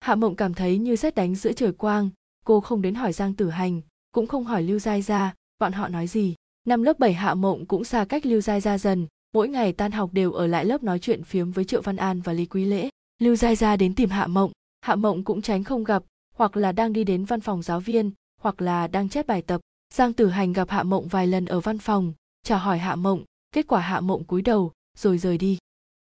[0.00, 2.10] Hạ mộng cảm thấy như xét đánh giữa trời quang
[2.44, 3.80] cô không đến hỏi giang tử hành
[4.12, 6.34] cũng không hỏi lưu giai ra bọn họ nói gì.
[6.66, 9.92] Năm lớp 7 hạ mộng cũng xa cách lưu giai ra dần, mỗi ngày tan
[9.92, 12.64] học đều ở lại lớp nói chuyện phiếm với triệu văn an và lý quý
[12.64, 12.88] lễ.
[13.18, 16.02] Lưu giai ra đến tìm hạ mộng hạ mộng cũng tránh không gặp,
[16.34, 19.60] hoặc là đang đi đến văn phòng giáo viên, hoặc là đang chép bài tập.
[19.94, 23.24] Giang tử hành gặp hạ mộng vài lần ở văn phòng, chào hỏi hạ mộng,
[23.52, 25.58] kết quả hạ mộng cúi đầu, rồi rời đi.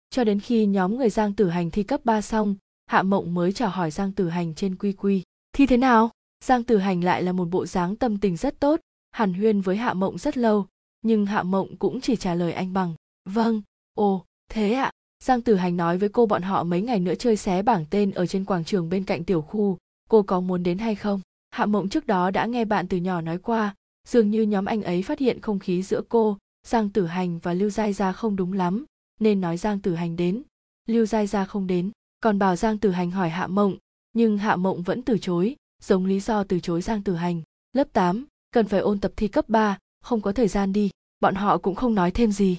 [0.09, 3.53] Cho đến khi nhóm người giang tử hành thi cấp 3 xong, hạ mộng mới
[3.53, 5.23] chào hỏi giang tử hành trên quy quy.
[5.53, 6.09] Thi thế nào?
[6.43, 8.79] Giang tử hành lại là một bộ dáng tâm tình rất tốt,
[9.11, 10.67] hàn huyên với hạ mộng rất lâu,
[11.01, 12.93] nhưng hạ mộng cũng chỉ trả lời anh bằng
[13.29, 13.61] vâng
[13.95, 14.83] ồ, thế ạ.
[14.83, 14.91] À?
[15.23, 18.11] giang tử hành nói với cô bọn họ mấy ngày nữa chơi xé bảng tên
[18.11, 19.77] ở trên quảng trường bên cạnh tiểu khu,
[20.09, 21.21] cô có muốn đến hay không?
[21.51, 23.75] Hạ mộng trước đó đã nghe bạn từ nhỏ nói qua,
[24.07, 27.53] dường như nhóm anh ấy phát hiện không khí giữa cô, giang tử hành và
[27.53, 28.85] lưu giai gia không đúng lắm,
[29.19, 30.43] nên nói giang tử hành đến.
[30.85, 33.77] Lưu giai gia không đến, còn bảo giang tử hành hỏi hạ mộng,
[34.13, 37.41] nhưng hạ mộng vẫn từ chối giống lý do từ chối giang tử hành.
[37.73, 40.89] Lớp 8, cần phải ôn tập thi cấp 3, không có thời gian đi
[41.25, 42.57] bọn họ cũng không nói thêm gì.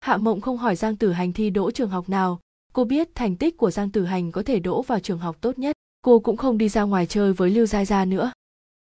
[0.00, 2.40] Hạ mộng không hỏi giang tử hành thi đỗ trường học nào.
[2.72, 5.58] Cô biết thành tích của giang tử hành có thể đỗ vào trường học tốt
[5.58, 5.76] nhất.
[6.02, 8.32] Cô cũng không đi ra ngoài chơi với lưu gia gia nữa.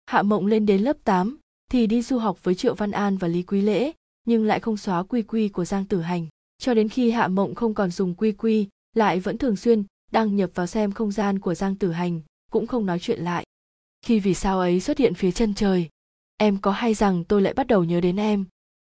[0.05, 1.37] Hạ mộng lên đến lớp 8,
[1.71, 3.91] thì đi du học với triệu văn an và lý quý lễ
[4.25, 6.27] nhưng lại không xóa quy quy của giang tử hành.
[6.57, 10.35] Cho đến khi hạ mộng không còn dùng quy quy lại vẫn thường xuyên đăng
[10.35, 13.45] nhập vào xem không gian của giang tử hành cũng không nói chuyện lại
[14.01, 15.89] khi vì sao ấy xuất hiện phía chân trời,
[16.37, 18.45] em có hay rằng tôi lại bắt đầu nhớ đến em?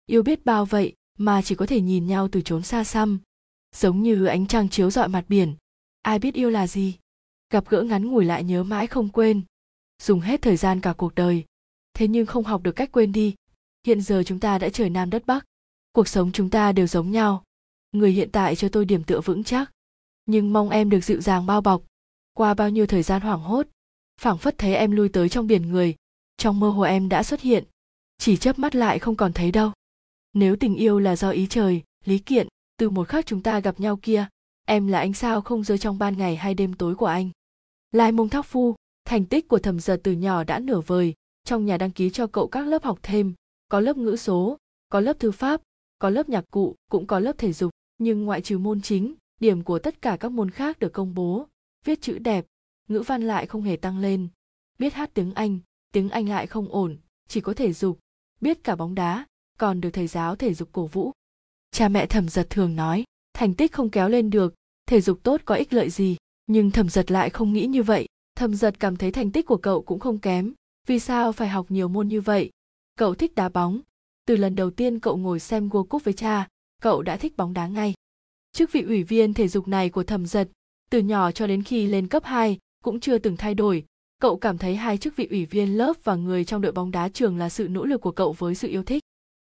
[0.05, 3.19] Yêu biết bao vậy mà chỉ có thể nhìn nhau từ chốn xa xăm,
[3.75, 5.55] giống như ánh trăng chiếu rọi mặt biển.
[6.01, 6.95] Ai biết yêu là gì?
[7.49, 9.41] Gặp gỡ ngắn ngủi lại nhớ mãi không quên.
[10.01, 11.43] Dùng hết thời gian cả cuộc đời,
[11.93, 13.35] thế nhưng không học được cách quên đi.
[13.85, 15.45] Hiện giờ chúng ta đã trời nam đất bắc,
[15.91, 17.43] cuộc sống chúng ta đều giống nhau.
[17.91, 19.71] Người hiện tại cho tôi điểm tựa vững chắc,
[20.25, 21.83] nhưng mong em được dịu dàng bao bọc.
[22.33, 23.67] Qua bao nhiêu thời gian hoảng hốt
[24.19, 25.95] phảng phất thấy em lui tới trong biển người.
[26.37, 27.63] Trong mơ hồ em đã xuất hiện.
[28.17, 29.71] Chỉ chớp mắt lại không còn thấy đâu.
[30.33, 33.79] Nếu tình yêu là do ý trời, lý kiện, từ một khắc chúng ta gặp
[33.79, 34.27] nhau kia,
[34.65, 37.29] em là ánh sao không rơi trong ban ngày hay đêm tối của anh?
[37.91, 41.13] Lai mông thóc phu, thành tích của thẩm giật từ nhỏ đã nửa vời.
[41.43, 43.33] Trong nhà đăng ký cho cậu các lớp học thêm,
[43.69, 44.57] có lớp ngữ số,
[44.89, 45.61] có lớp thư pháp,
[45.99, 47.71] có lớp nhạc cụ, cũng có lớp thể dục.
[47.97, 51.47] Nhưng ngoại trừ môn chính, điểm của tất cả các môn khác được công bố,
[51.85, 52.45] viết chữ đẹp
[52.89, 54.27] ngữ văn lại không hề tăng lên.
[54.79, 55.59] Biết hát tiếng anh
[55.91, 56.97] tiếng anh lại không ổn,
[57.27, 57.99] chỉ có thể dục.
[58.41, 59.25] Biết cả bóng đá,
[59.57, 61.11] còn được thầy giáo thể dục cổ vũ.
[61.71, 65.41] Cha mẹ thẩm giật thường nói, thành tích không kéo lên được, thể dục tốt
[65.45, 66.17] có ích lợi gì?
[66.47, 68.07] Nhưng thẩm giật lại không nghĩ như vậy.
[68.35, 70.53] Thẩm giật cảm thấy thành tích của cậu cũng không kém.
[70.87, 72.49] Vì sao phải học nhiều môn như vậy?
[72.95, 73.81] Cậu thích đá bóng.
[74.25, 76.47] Từ lần đầu tiên cậu ngồi xem World Cup với cha,
[76.81, 77.93] cậu đã thích bóng đá ngay.
[78.51, 80.49] Chức vị ủy viên thể dục này của thẩm giật,
[80.89, 83.85] từ nhỏ cho đến khi lên cấp 2 cũng chưa từng thay đổi.
[84.21, 87.09] Cậu cảm thấy hai chức vị ủy viên lớp và người trong đội bóng đá
[87.09, 89.03] trường là sự nỗ lực của cậu với sự yêu thích.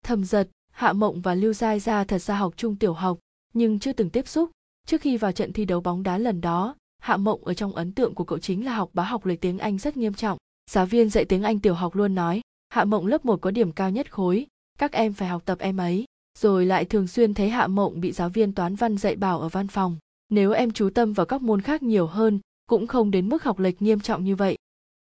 [0.05, 3.19] Thầm giật, hạ mộng và lưu giai gia thật ra học chung tiểu học,
[3.53, 4.51] nhưng chưa từng tiếp xúc.
[4.88, 7.91] Trước khi vào trận thi đấu bóng đá lần đó, hạ mộng ở trong ấn
[7.91, 10.38] tượng của cậu chính là học bá học lời tiếng anh rất nghiêm trọng.
[10.71, 13.71] Giáo viên dạy tiếng anh tiểu học luôn nói, hạ mộng lớp 1 có điểm
[13.71, 14.47] cao nhất khối,
[14.79, 16.05] các em phải học tập em ấy.
[16.39, 19.49] Rồi lại thường xuyên thấy hạ mộng bị giáo viên toán văn dạy bảo ở
[19.49, 19.97] văn phòng.
[20.29, 23.60] Nếu em chú tâm vào các môn khác nhiều hơn cũng không đến mức học
[23.60, 24.58] lệch nghiêm trọng như vậy.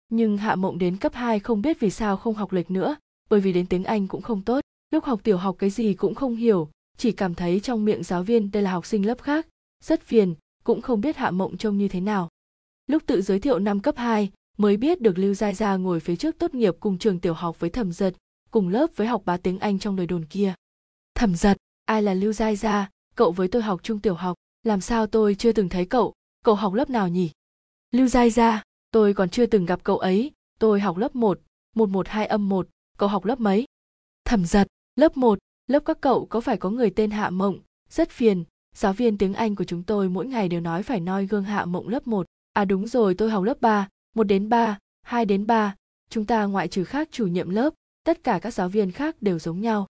[0.09, 2.95] Nhưng hạ mộng đến cấp 2 không biết vì sao không học lệch nữa
[3.29, 6.15] bởi vì đến tiếng anh cũng không tốt lúc học tiểu học cái gì cũng
[6.15, 9.47] không hiểu chỉ cảm thấy trong miệng giáo viên đây là học sinh lớp khác
[9.83, 12.29] rất phiền cũng không biết hạ mộng trông như thế nào.
[12.87, 16.15] Lúc tự giới thiệu năm cấp 2, mới biết được lưu giai gia ngồi phía
[16.15, 18.13] trước tốt nghiệp cùng trường tiểu học với thẩm giật
[18.51, 20.53] cùng lớp với học bá tiếng anh trong đời đồn kia.
[21.15, 22.89] Thẩm giật ai là lưu giai gia?
[23.15, 26.13] Cậu với tôi học chung tiểu học làm sao tôi chưa từng thấy cậu?
[26.43, 27.31] Cậu học lớp nào nhỉ?
[27.91, 31.39] Lưu giai gia tôi còn chưa từng gặp cậu ấy tôi học lớp 1,
[31.75, 33.65] 112 âm 1, cậu học lớp mấy?
[34.25, 38.09] Thẩm giật, lớp 1, lớp các cậu có phải có người tên Hạ Mộng, rất
[38.09, 38.43] phiền,
[38.75, 41.65] giáo viên tiếng Anh của chúng tôi mỗi ngày đều nói phải noi gương Hạ
[41.65, 42.25] Mộng lớp 1.
[42.53, 45.75] À đúng rồi, tôi học lớp 3, 1 đến 3, 2 đến 3,
[46.09, 47.73] chúng ta ngoại trừ khác chủ nhiệm lớp,
[48.03, 49.87] tất cả các giáo viên khác đều giống nhau.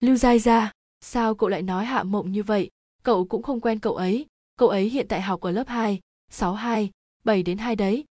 [0.00, 2.70] Lưu Giai Gia, sao cậu lại nói Hạ Mộng như vậy?
[3.02, 4.26] Cậu cũng không quen cậu ấy,
[4.58, 6.00] cậu ấy hiện tại học ở lớp 2,
[6.30, 6.90] 62,
[7.24, 8.04] 7 đến 2 đấy.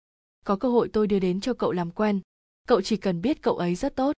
[0.44, 2.20] Có cơ hội tôi đưa đến cho cậu làm quen,
[2.68, 4.12] cậu chỉ cần biết cậu ấy rất tốt.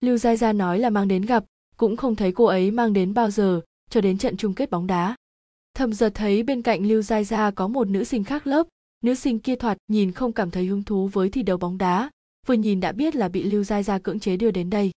[0.00, 1.44] Lưu Gia Gia nói là mang đến gặp,
[1.76, 4.86] cũng không thấy cô ấy mang đến bao giờ, cho đến trận chung kết bóng
[4.86, 5.16] đá.
[5.74, 8.66] Thầm giật thấy bên cạnh Lưu Gia Gia có một nữ sinh khác lớp,
[9.04, 12.10] nữ sinh kia thoạt nhìn không cảm thấy hứng thú với thi đấu bóng đá,
[12.46, 14.90] vừa nhìn đã biết là bị Lưu Gia Gia cưỡng chế đưa đến đây.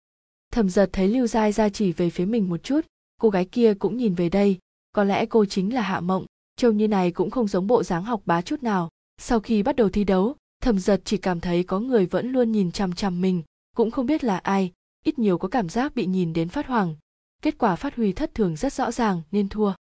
[0.53, 2.81] Thầm giật thấy Lưu Gia Gia chỉ về phía mình một chút,
[3.21, 4.59] cô gái kia cũng nhìn về đây,
[4.93, 8.05] có lẽ cô chính là Hạ Mộng, trông như này cũng không giống bộ dáng
[8.05, 8.89] học bá chút nào.
[9.19, 12.53] Sau khi bắt đầu thi đấu, thẩm giật chỉ cảm thấy có người vẫn luôn
[12.53, 13.43] nhìn chằm chằm mình,
[13.77, 14.73] cũng không biết là ai,
[15.05, 16.97] ít nhiều có cảm giác bị nhìn đến phát hoảng.
[17.43, 19.73] Kết quả phát huy thất thường rất rõ ràng nên thua.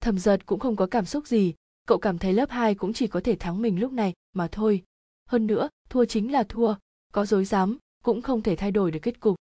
[0.00, 1.54] thẩm giật cũng không có cảm xúc gì,
[1.86, 4.82] cậu cảm thấy lớp 2 cũng chỉ có thể thắng mình lúc này mà thôi.
[5.28, 6.74] Hơn nữa, thua chính là thua,
[7.12, 9.36] có dối dám, cũng không thể thay đổi được kết cục.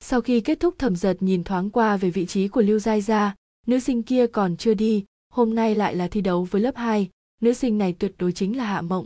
[0.00, 3.00] Sau khi kết thúc thẩm giật nhìn thoáng qua về vị trí của Lưu Giai
[3.00, 3.34] Gia,
[3.66, 7.10] nữ sinh kia còn chưa đi, hôm nay lại là thi đấu với lớp 2,
[7.40, 9.04] nữ sinh này tuyệt đối chính là Hạ Mộng.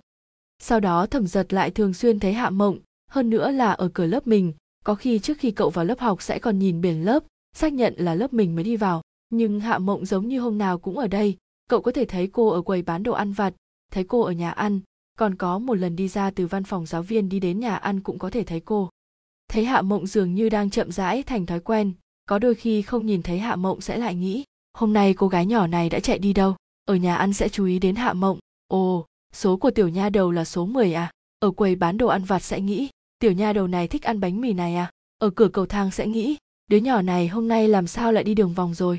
[0.58, 2.78] Sau đó thẩm giật lại thường xuyên thấy Hạ Mộng,
[3.10, 4.52] hơn nữa là ở cửa lớp mình,
[4.84, 7.24] có khi trước khi cậu vào lớp học sẽ còn nhìn biển lớp,
[7.56, 9.02] xác nhận là lớp mình mới đi vào.
[9.30, 11.36] Nhưng Hạ Mộng giống như hôm nào cũng ở đây,
[11.68, 13.54] cậu có thể thấy cô ở quầy bán đồ ăn vặt,
[13.92, 14.80] thấy cô ở nhà ăn,
[15.18, 18.00] còn có một lần đi ra từ văn phòng giáo viên đi đến nhà ăn
[18.00, 18.90] cũng có thể thấy cô.
[19.48, 21.92] Thấy Hạ Mộng dường như đang chậm rãi thành thói quen,
[22.26, 24.44] có đôi khi không nhìn thấy Hạ Mộng sẽ lại nghĩ,
[24.74, 27.64] hôm nay cô gái nhỏ này đã chạy đi đâu, ở nhà ăn sẽ chú
[27.64, 31.50] ý đến Hạ Mộng, ồ, số của tiểu nha đầu là số 10 à, ở
[31.50, 34.52] quầy bán đồ ăn vặt sẽ nghĩ, tiểu nha đầu này thích ăn bánh mì
[34.52, 38.12] này à, ở cửa cầu thang sẽ nghĩ, đứa nhỏ này hôm nay làm sao
[38.12, 38.98] lại đi đường vòng rồi.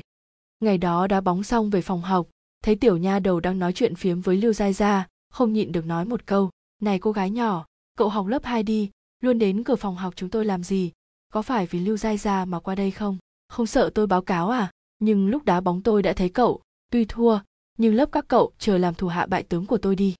[0.60, 2.28] Ngày đó đá bóng xong về phòng học,
[2.64, 5.86] thấy tiểu nha đầu đang nói chuyện phiếm với Lưu Giai Gia, không nhịn được
[5.86, 6.50] nói một câu,
[6.82, 7.66] này cô gái nhỏ,
[7.98, 10.92] cậu học lớp 2 đi, luôn đến cửa phòng học chúng tôi làm gì,
[11.32, 13.18] có phải vì Lưu Giai Gia mà qua đây không?
[13.48, 14.70] Không sợ tôi báo cáo à?
[14.98, 17.38] Nhưng lúc đá bóng tôi đã thấy cậu, tuy thua,
[17.76, 20.14] nhưng lớp các cậu chờ làm thủ hạ bại tướng của tôi đi.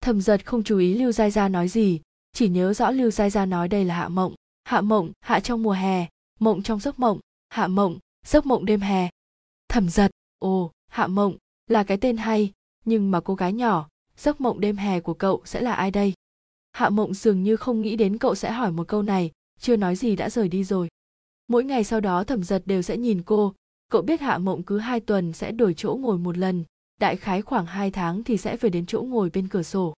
[0.00, 2.00] Thầm giật không chú ý Lưu Giai Gia nói gì,
[2.32, 4.34] chỉ nhớ rõ Lưu Giai Gia nói đây là hạ mộng.
[4.64, 6.06] Hạ mộng, hạ trong mùa hè,
[6.40, 9.08] mộng trong giấc mộng, hạ mộng, giấc mộng đêm hè.
[9.68, 11.36] Thẩm giật ồ hạ mộng
[11.66, 12.52] là cái tên hay
[12.84, 16.12] nhưng mà cô gái nhỏ giấc mộng đêm hè của cậu sẽ là ai đây?
[16.72, 19.96] Hạ mộng dường như không nghĩ đến cậu sẽ hỏi một câu này chưa nói
[19.96, 20.88] gì đã rời đi rồi.
[21.48, 23.54] Mỗi ngày sau đó thẩm giật đều sẽ nhìn cô.
[23.90, 26.64] Cậu biết hạ mộng cứ hai tuần sẽ đổi chỗ ngồi một lần
[27.02, 29.94] đại khái khoảng hai tháng thì sẽ về đến chỗ ngồi bên cửa sổ.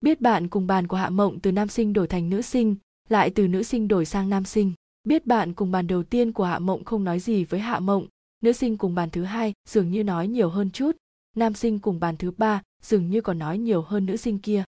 [0.00, 2.76] Biết bạn cùng bàn của hạ mộng từ nam sinh đổi thành nữ sinh,
[3.08, 4.72] lại từ nữ sinh đổi sang nam sinh.
[5.04, 8.06] Biết bạn cùng bàn đầu tiên của hạ mộng không nói gì với hạ mộng,
[8.42, 10.96] nữ sinh cùng bàn thứ hai dường như nói nhiều hơn chút.
[11.36, 14.64] Nam sinh cùng bàn thứ ba dường như còn nói nhiều hơn nữ sinh kia.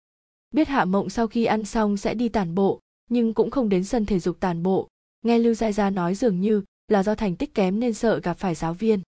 [0.51, 3.85] Biết hạ mộng sau khi ăn xong sẽ đi tản bộ, nhưng cũng không đến
[3.85, 4.89] sân thể dục tản bộ.
[5.25, 8.35] Nghe lưu gia gia nói dường như là do thành tích kém nên sợ gặp
[8.35, 9.01] phải giáo viên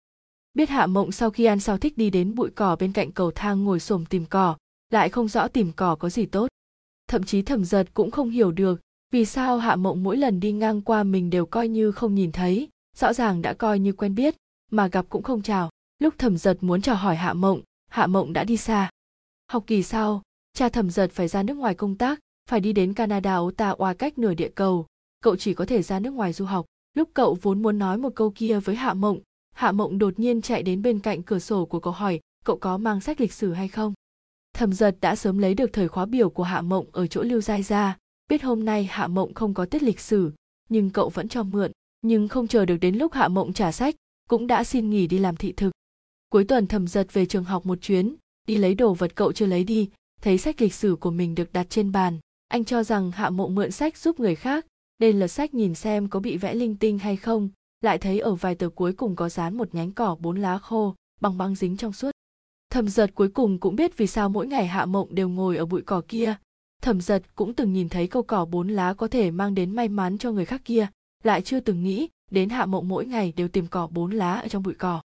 [0.55, 3.31] biết hạ mộng sau khi ăn sau thích đi đến bụi cỏ bên cạnh cầu
[3.31, 4.57] thang ngồi xổm tìm cỏ,
[4.91, 6.49] lại không rõ tìm cỏ có gì tốt.
[7.09, 8.81] Thậm chí thẩm giật cũng không hiểu được
[9.13, 12.33] vì sao hạ mộng mỗi lần đi ngang qua mình đều coi như không nhìn
[12.33, 14.35] thấy, rõ ràng đã coi như quen biết,
[14.71, 15.71] mà gặp cũng không chào.
[15.99, 17.61] Lúc thẩm giật muốn chào hỏi hạ mộng
[17.91, 18.91] hạ mộng đã đi xa.
[19.47, 22.95] Học kỳ sau, cha thẩm giật phải ra nước ngoài công tác, phải đi đến
[22.95, 24.87] canada ottawa cách nửa địa cầu.
[25.21, 26.67] Cậu chỉ có thể ra nước ngoài du học.
[26.95, 29.19] Lúc cậu vốn muốn nói một câu kia với hạ mộng
[29.61, 32.79] hạ mộng đột nhiên chạy đến bên cạnh cửa sổ của cậu hỏi, cậu có
[32.79, 33.95] mang sách lịch sử hay không?
[34.53, 37.41] Thẩm giật đã sớm lấy được thời khóa biểu của hạ mộng ở chỗ lưu
[37.41, 37.97] giai ra
[38.29, 40.33] biết hôm nay hạ mộng không có tiết lịch sử,
[40.69, 43.95] nhưng cậu vẫn cho mượn, nhưng không chờ được đến lúc hạ mộng trả sách,
[44.29, 45.71] cũng đã xin nghỉ đi làm thị thực.
[46.29, 48.15] Cuối tuần thẩm giật về trường học một chuyến,
[48.49, 49.91] đi lấy đồ vật cậu chưa lấy đi,
[50.23, 52.19] thấy sách lịch sử của mình được đặt trên bàn.
[52.49, 54.67] Anh cho rằng hạ mộng mượn sách giúp người khác,
[54.99, 57.49] nên lật sách nhìn xem có bị vẽ linh tinh hay không
[57.81, 60.95] lại thấy ở vài tờ cuối cùng có dán một nhánh cỏ bốn lá khô
[61.21, 62.11] bằng băng dính trong suốt.
[62.71, 65.67] Thẩm giật cuối cùng cũng biết vì sao mỗi ngày hạ mộng đều ngồi ở
[65.67, 66.35] bụi cỏ kia.
[66.83, 69.89] Thẩm giật cũng từng nhìn thấy câu cỏ bốn lá có thể mang đến may
[69.89, 70.87] mắn cho người khác kia,
[71.23, 74.49] lại chưa từng nghĩ đến hạ mộng mỗi ngày đều tìm cỏ bốn lá ở
[74.49, 75.03] trong bụi cỏ.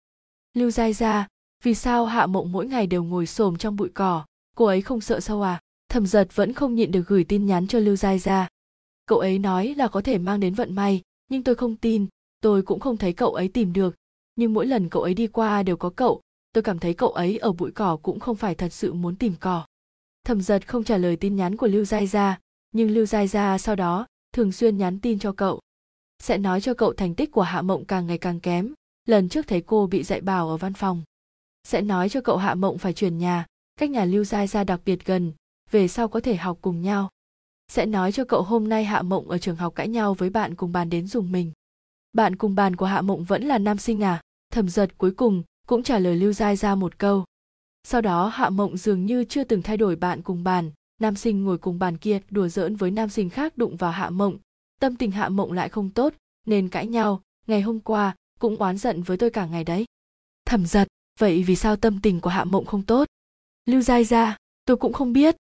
[0.54, 1.28] Lưu dai ra
[1.64, 4.24] vì sao hạ mộng mỗi ngày đều ngồi xổm trong bụi cỏ?
[4.56, 5.60] Cô ấy không sợ sâu à?
[5.88, 8.48] Thẩm giật vẫn không nhịn được gửi tin nhắn cho lưu giai ra
[9.06, 12.06] cậu ấy nói là có thể mang đến vận may, nhưng tôi không tin
[12.44, 13.94] tôi cũng không thấy cậu ấy tìm được.
[14.36, 16.20] Nhưng mỗi lần cậu ấy đi qua đều có cậu.
[16.52, 19.34] Tôi cảm thấy cậu ấy ở bụi cỏ cũng không phải thật sự muốn tìm
[19.40, 19.66] cỏ.
[20.26, 22.38] Thẩm giật không trả lời tin nhắn của lưu giai gia.
[22.72, 25.60] Nhưng lưu giai gia sau đó thường xuyên nhắn tin cho cậu.
[26.18, 28.74] Sẽ nói cho cậu thành tích của hạ mộng càng ngày càng kém.
[29.06, 31.02] Lần trước thấy cô bị dạy bảo ở văn phòng.
[31.68, 33.46] Sẽ nói cho cậu hạ mộng phải chuyển nhà.
[33.76, 35.32] Cách nhà lưu giai gia đặc biệt gần.
[35.70, 37.08] Về sau có thể học cùng nhau.
[37.68, 40.54] Sẽ nói cho cậu hôm nay hạ mộng ở trường học cãi nhau với bạn
[40.54, 41.52] cùng bàn đến dùng mình
[42.14, 44.20] bạn cùng bàn của hạ mộng vẫn là nam sinh à?
[44.52, 47.24] Thẩm giật cuối cùng cũng trả lời lưu giai ra một câu.
[47.84, 50.70] Sau đó, hạ mộng dường như chưa từng thay đổi bạn cùng bàn.
[51.00, 54.10] Nam sinh ngồi cùng bàn kia đùa giỡn với nam sinh khác đụng vào hạ
[54.10, 54.38] mộng.
[54.80, 56.14] Tâm tình hạ mộng lại không tốt,
[56.46, 57.20] nên cãi nhau.
[57.46, 59.84] Ngày hôm qua cũng oán giận với tôi cả ngày đấy.
[60.46, 63.08] Thẩm giật, vậy vì sao tâm tình của hạ mộng không tốt?
[63.66, 65.36] Lưu giai ra tôi cũng không biết.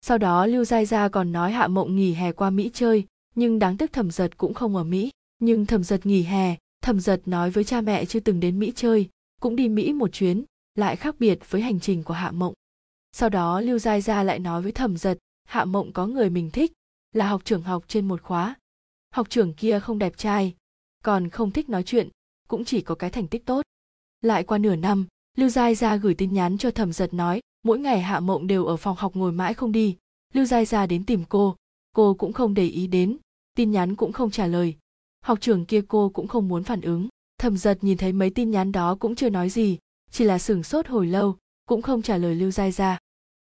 [0.00, 3.58] Sau đó, lưu giai gia còn nói hạ mộng nghỉ hè qua mỹ chơi, nhưng
[3.58, 7.20] đáng tiếc thẩm giật cũng không ở mỹ nhưng thẩm giật nghỉ hè, thẩm giật
[7.26, 9.08] nói với cha mẹ chưa từng đến mỹ chơi,
[9.40, 12.54] cũng đi mỹ một chuyến, lại khác biệt với hành trình của hạ mộng.
[13.12, 16.50] Sau đó lưu giai gia lại nói với thẩm giật, hạ mộng có người mình
[16.50, 16.72] thích,
[17.12, 18.54] là học trưởng học trên một khóa.
[19.14, 20.54] Học trưởng kia không đẹp trai,
[21.04, 22.08] còn không thích nói chuyện,
[22.48, 23.62] cũng chỉ có cái thành tích tốt.
[24.20, 27.78] Lại qua nửa năm, lưu giai gia gửi tin nhắn cho thẩm giật nói, mỗi
[27.78, 29.96] ngày hạ mộng đều ở phòng học ngồi mãi không đi.
[30.32, 31.56] Lưu giai gia đến tìm cô
[31.92, 33.16] cô cũng không để ý đến,
[33.54, 34.76] tin nhắn cũng không trả lời
[35.20, 37.08] học trưởng kia cô cũng không muốn phản ứng.
[37.38, 39.78] Thẩm giật nhìn thấy mấy tin nhắn đó cũng chưa nói gì,
[40.10, 42.98] chỉ là sửng sốt hồi lâu, cũng không trả lời lưu giai gia.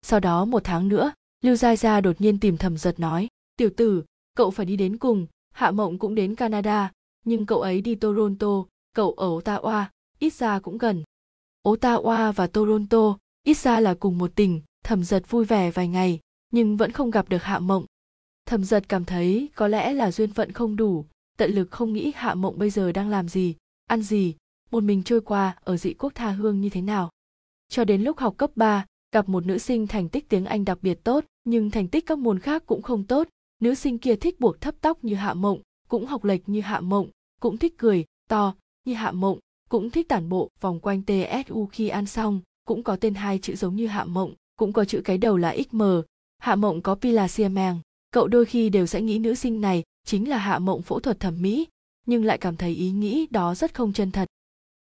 [0.01, 3.69] Sau đó một tháng nữa, lưu giai gia đột nhiên tìm thẩm giật nói, tiểu
[3.77, 4.03] tử,
[4.35, 6.91] cậu phải đi đến cùng, hạ mộng cũng đến canada,
[7.25, 9.85] nhưng cậu ấy đi toronto, cậu ở ottawa,
[10.19, 11.03] ít ra cũng gần.
[11.67, 16.19] Ottawa và toronto, ít ra là cùng một tỉnh, thẩm giật vui vẻ vài ngày,
[16.51, 17.85] nhưng vẫn không gặp được hạ mộng.
[18.45, 21.05] Thẩm giật cảm thấy có lẽ là duyên phận không đủ
[21.37, 23.55] tận lực không nghĩ hạ mộng bây giờ đang làm gì
[23.87, 24.35] ăn gì
[24.71, 27.09] một mình trôi qua ở dị quốc tha hương như thế nào
[27.69, 30.77] cho đến lúc học cấp 3, gặp một nữ sinh thành tích tiếng Anh đặc
[30.81, 33.27] biệt tốt, nhưng thành tích các môn khác cũng không tốt.
[33.61, 36.79] Nữ sinh kia thích buộc thấp tóc như Hạ Mộng, cũng học lệch như Hạ
[36.79, 37.09] Mộng,
[37.41, 41.87] cũng thích cười, to, như Hạ Mộng, cũng thích tản bộ vòng quanh TSU khi
[41.87, 45.17] ăn xong, cũng có tên hai chữ giống như hạ mộng cũng có chữ cái
[45.17, 45.81] đầu là xm
[46.37, 47.79] hạ mộng có pilasiamang
[48.11, 51.19] cậu đôi khi đều sẽ nghĩ nữ sinh này chính là hạ mộng phẫu thuật
[51.19, 51.67] thẩm mỹ,
[52.05, 54.27] nhưng lại cảm thấy ý nghĩ đó rất không chân thật.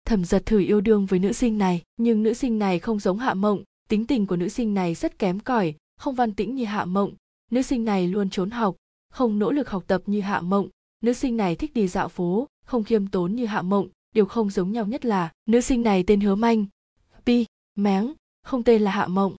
[0.06, 3.18] Thẩm giật thử yêu đương với nữ sinh này, nhưng nữ sinh này không giống
[3.18, 6.64] hạ mộng, tính tình của nữ sinh này rất kém cỏi, không văn tĩnh như
[6.64, 7.14] hạ mộng.
[7.50, 8.76] Nữ sinh này luôn trốn học,
[9.10, 10.68] không nỗ lực học tập như hạ mộng.
[11.00, 14.50] Nữ sinh này thích đi dạo phố, không khiêm tốn như hạ mộng, điều không
[14.50, 16.66] giống nhau nhất là, nữ sinh này tên hứa manh,
[17.26, 19.34] pi méng không tên là hạ mộng.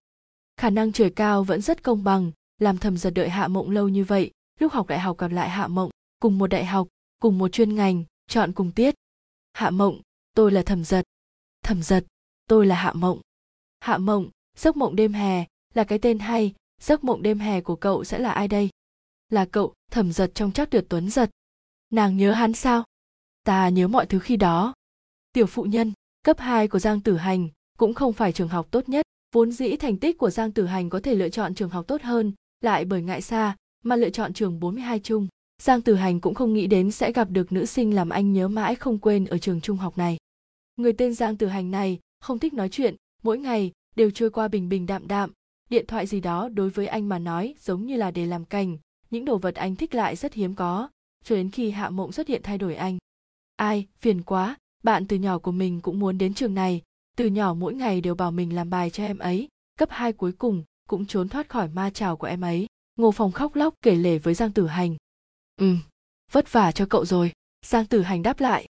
[0.56, 3.88] Khả năng trời cao vẫn rất công bằng, làm thầm giật đợi hạ mộng lâu
[3.88, 5.90] như vậy lúc học đại học gặp lại hạ mộng,
[6.20, 6.88] cùng một đại học,
[7.20, 8.94] cùng một chuyên ngành, chọn cùng tiết.
[9.52, 10.00] Hạ mộng,
[10.34, 11.04] tôi là Thẩm giật.
[11.62, 12.04] Thẩm giật,
[12.48, 13.20] tôi là hạ mộng.
[13.80, 17.76] Hạ mộng, giấc mộng đêm hè, là cái tên hay, giấc mộng đêm hè của
[17.76, 18.70] cậu sẽ là ai đây?
[19.28, 21.30] Là cậu, Thẩm giật trong chắc tuyệt tuấn giật.
[21.90, 22.84] Nàng nhớ hắn sao?
[23.44, 24.74] Ta nhớ mọi thứ khi đó.
[25.32, 25.92] Tiểu phụ nhân,
[26.22, 29.06] cấp 2 của giang tử hành, cũng không phải trường học tốt nhất.
[29.32, 32.02] Vốn dĩ thành tích của giang tử hành có thể lựa chọn trường học tốt
[32.02, 33.56] hơn, lại bởi ngại xa
[33.86, 35.28] mà lựa chọn trường 42 trung
[35.62, 38.48] giang tử hành cũng không nghĩ đến sẽ gặp được nữ sinh làm anh nhớ
[38.48, 40.16] mãi không quên ở trường trung học này.
[40.76, 44.48] Người tên giang tử hành này không thích nói chuyện, mỗi ngày đều trôi qua
[44.48, 45.32] bình bình đạm đạm.
[45.70, 48.78] Điện thoại gì đó đối với anh mà nói giống như là để làm cành,
[49.10, 50.88] những đồ vật anh thích lại rất hiếm có,
[51.24, 52.98] cho đến khi hạ mộng xuất hiện thay đổi anh.
[53.56, 56.82] Ai, phiền quá, bạn từ nhỏ của mình cũng muốn đến trường này,
[57.16, 60.32] từ nhỏ mỗi ngày đều bảo mình làm bài cho em ấy, cấp 2 cuối
[60.32, 63.94] cùng cũng trốn thoát khỏi ma trào của em ấy ngô phong khóc lóc kể
[63.94, 64.96] lể với giang tử hành.
[65.56, 65.76] Ừ
[66.32, 67.32] vất vả cho cậu rồi.
[67.66, 68.66] Giang tử hành đáp lại.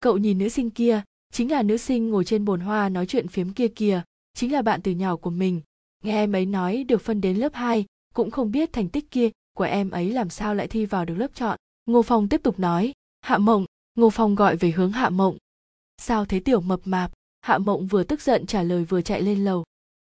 [0.00, 3.28] Cậu nhìn nữ sinh kia chính là nữ sinh ngồi trên bồn hoa nói chuyện
[3.28, 4.02] phiếm kia kìa
[4.34, 5.60] chính là bạn từ nhỏ của mình.
[6.04, 9.30] Nghe em ấy nói được phân đến lớp 2, cũng không biết thành tích kia
[9.52, 11.58] của em ấy làm sao lại thi vào được lớp chọn.
[11.86, 12.92] Ngô phong tiếp tục nói.
[13.20, 15.36] Hạ mộng ngô phong gọi về hướng hạ mộng.
[15.98, 17.12] Sao thế tiểu mập mạp?
[17.40, 19.64] Hạ mộng vừa tức giận trả lời vừa chạy lên lầu.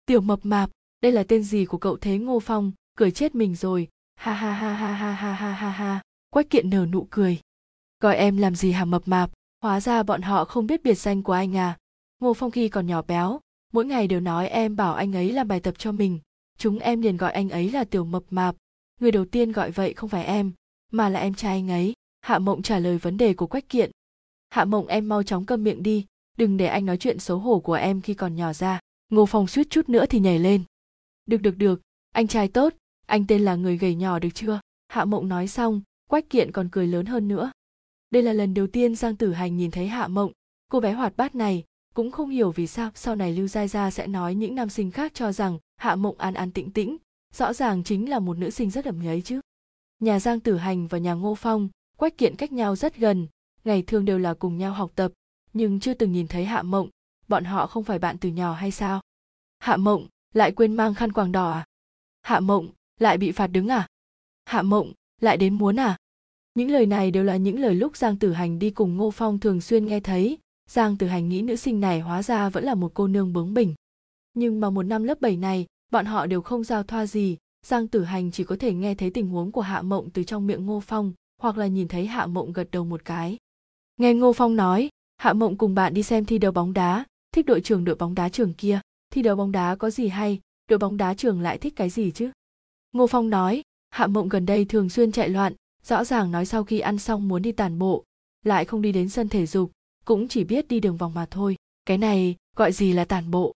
[0.05, 0.69] Tiểu mập mạp
[1.01, 2.71] đây là tên gì của cậu thế ngô phong?
[2.95, 3.87] Cười chết mình rồi.
[4.15, 6.01] Ha ha ha ha ha ha ha ha ha.
[6.29, 7.39] Quách kiện nở nụ cười.
[7.99, 9.31] Gọi em làm gì hả mập mạp?
[9.61, 11.77] Hóa ra bọn họ không biết biệt danh của anh à.
[12.19, 13.39] Ngô phong khi còn nhỏ béo,
[13.73, 16.19] mỗi ngày đều nói em bảo anh ấy làm bài tập cho mình.
[16.57, 18.55] Chúng em liền gọi anh ấy là tiểu mập mạp.
[18.99, 20.51] Người đầu tiên gọi vậy không phải em,
[20.91, 21.93] mà là em trai anh ấy.
[22.21, 23.91] Hạ mộng trả lời vấn đề của quách kiện.
[24.49, 26.05] Hạ mộng, em mau chóng câm miệng đi.
[26.37, 28.79] Đừng để anh nói chuyện xấu hổ của em khi còn nhỏ ra.
[29.09, 30.63] Ngô phong suýt chút nữa thì nhảy lên.
[31.25, 31.81] Được được được.
[32.11, 32.73] Anh trai tốt
[33.05, 34.59] anh tên là người gầy nhỏ được chưa?
[34.87, 37.51] Hạ mộng nói xong, quách kiện còn cười lớn hơn nữa.
[38.11, 40.31] Đây là lần đầu tiên giang tử hành nhìn thấy hạ mộng.
[40.71, 41.63] Cô bé hoạt bát này
[41.93, 44.91] cũng không hiểu vì sao sau này lưu giai gia sẽ nói những nam sinh
[44.91, 46.97] khác cho rằng hạ mộng an an tĩnh tĩnh.
[47.33, 49.39] Rõ ràng chính là một nữ sinh rất ẩm nhấy chứ.
[49.99, 53.27] Nhà giang tử hành và nhà ngô phong quách kiện cách nhau rất gần,
[53.63, 55.11] ngày thường đều là cùng nhau học tập,
[55.53, 56.89] nhưng chưa từng nhìn thấy hạ mộng.
[57.27, 59.01] Bọn họ không phải bạn từ nhỏ hay sao?
[59.59, 61.65] Hạ mộng lại quên mang khăn quàng đỏ à?
[62.21, 63.87] Hạ mộng lại bị phạt đứng à?
[64.45, 65.97] Hạ mộng, lại đến muốn à?
[66.55, 69.39] Những lời này đều là những lời lúc giang tử hành đi cùng ngô phong
[69.39, 70.37] thường xuyên nghe thấy.
[70.69, 73.53] Giang tử hành nghĩ nữ sinh này hóa ra vẫn là một cô nương bướng
[73.53, 73.73] bỉnh.
[74.33, 77.37] Nhưng mà một năm lớp 7 này, bọn họ đều không giao thoa gì.
[77.65, 80.47] Giang tử hành chỉ có thể nghe thấy tình huống của hạ mộng từ trong
[80.47, 83.37] miệng ngô phong, hoặc là nhìn thấy hạ mộng gật đầu một cái.
[83.97, 87.05] Nghe ngô phong nói, hạ mộng cùng bạn đi xem thi đấu bóng đá.
[87.31, 88.79] Thích đội trưởng đội bóng đá trường kia.
[89.09, 90.39] Thi đấu bóng đá có gì hay?
[90.69, 92.31] Đội bóng đá trường lại thích cái gì chứ?
[92.95, 95.53] Ngô phong nói, hạ mộng gần đây thường xuyên chạy loạn,
[95.83, 98.03] rõ ràng nói sau khi ăn xong muốn đi tàn bộ,
[98.43, 99.71] lại không đi đến sân thể dục,
[100.05, 101.55] cũng chỉ biết đi đường vòng mà thôi,
[101.85, 103.53] cái này gọi gì là tàn bộ?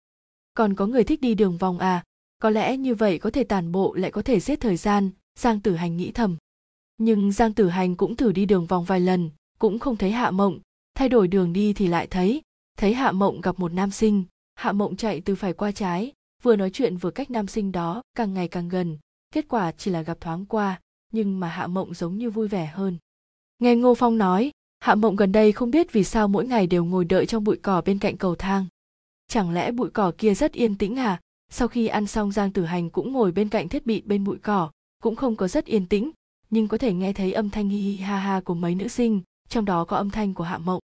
[0.53, 2.03] Còn có người thích đi đường vòng à?
[2.39, 5.09] Có lẽ như vậy có thể tàn bộ lại có thể giết thời gian.
[5.39, 6.37] Giang tử hành nghĩ thầm.
[6.97, 10.31] Nhưng giang tử hành cũng thử đi đường vòng vài lần, cũng không thấy hạ
[10.31, 10.59] mộng,
[10.95, 12.41] thay đổi đường đi thì lại thấy
[12.77, 14.23] thấy hạ mộng gặp một nam sinh.
[14.55, 16.11] Hạ mộng chạy từ phải qua trái,
[16.43, 18.97] vừa nói chuyện vừa cách nam sinh đó càng ngày càng gần
[19.33, 22.65] kết quả chỉ là gặp thoáng qua, nhưng mà hạ mộng giống như vui vẻ
[22.65, 22.97] hơn.
[23.59, 26.85] Nghe ngô phong nói, hạ mộng gần đây không biết vì sao mỗi ngày đều
[26.85, 28.65] ngồi đợi trong bụi cỏ bên cạnh cầu thang.
[29.27, 31.19] Chẳng lẽ bụi cỏ kia rất yên tĩnh à?
[31.51, 34.37] Sau khi ăn xong giang tử hành cũng ngồi bên cạnh thiết bị bên bụi
[34.43, 34.71] cỏ,
[35.03, 36.11] cũng không có rất yên tĩnh,
[36.49, 39.21] nhưng có thể nghe thấy âm thanh hi hi ha ha của mấy nữ sinh,
[39.49, 40.79] trong đó có âm thanh của hạ mộng.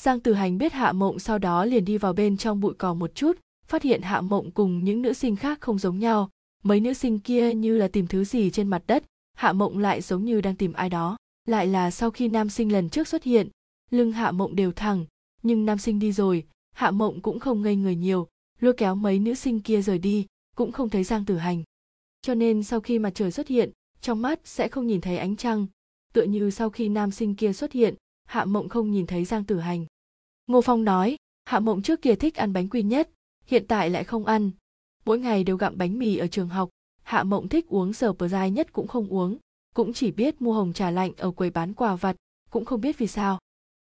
[0.00, 2.94] Giang tử hành biết hạ mộng sau đó liền đi vào bên trong bụi cỏ
[2.94, 6.30] một chút, phát hiện hạ mộng cùng những nữ sinh khác không giống nhau
[6.62, 10.00] mấy nữ sinh kia như là tìm thứ gì trên mặt đất, hạ mộng lại
[10.00, 11.16] giống như đang tìm ai đó.
[11.46, 13.48] Lại là sau khi nam sinh lần trước xuất hiện,
[13.90, 15.06] lưng hạ mộng đều thẳng,
[15.42, 18.28] nhưng nam sinh đi rồi, hạ mộng cũng không ngây người nhiều,
[18.60, 21.62] lôi kéo mấy nữ sinh kia rời đi, cũng không thấy giang tử hành.
[22.22, 25.36] Cho nên sau khi mặt trời xuất hiện, trong mắt sẽ không nhìn thấy ánh
[25.36, 25.66] trăng,
[26.12, 27.94] tựa như sau khi nam sinh kia xuất hiện,
[28.24, 29.86] hạ mộng không nhìn thấy giang tử hành.
[30.46, 33.10] Ngô phong nói, hạ mộng trước kia thích ăn bánh quy nhất,
[33.46, 34.50] hiện tại lại không ăn
[35.08, 36.68] mỗi ngày đều gặm bánh mì ở trường học.
[37.02, 39.36] Hạ mộng thích uống sở bờ dai nhất cũng không uống.
[39.74, 42.16] Cũng chỉ biết mua hồng trà lạnh ở quầy bán quà vặt,
[42.50, 43.38] cũng không biết vì sao.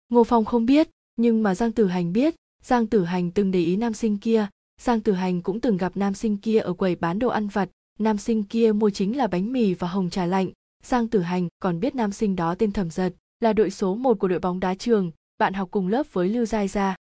[0.09, 2.36] Ngô phong không biết, nhưng mà giang tử hành biết.
[2.63, 4.47] Giang tử hành từng để ý nam sinh kia.
[4.82, 7.70] Giang tử hành cũng từng gặp nam sinh kia ở quầy bán đồ ăn vặt.
[7.99, 10.49] Nam sinh kia mua chính là bánh mì và hồng trà lạnh.
[10.84, 14.20] Giang tử hành còn biết nam sinh đó tên thẩm giật, là đội số một
[14.20, 15.11] của đội bóng đá trường.
[15.38, 16.95] Bạn học cùng lớp với lưu giai gia.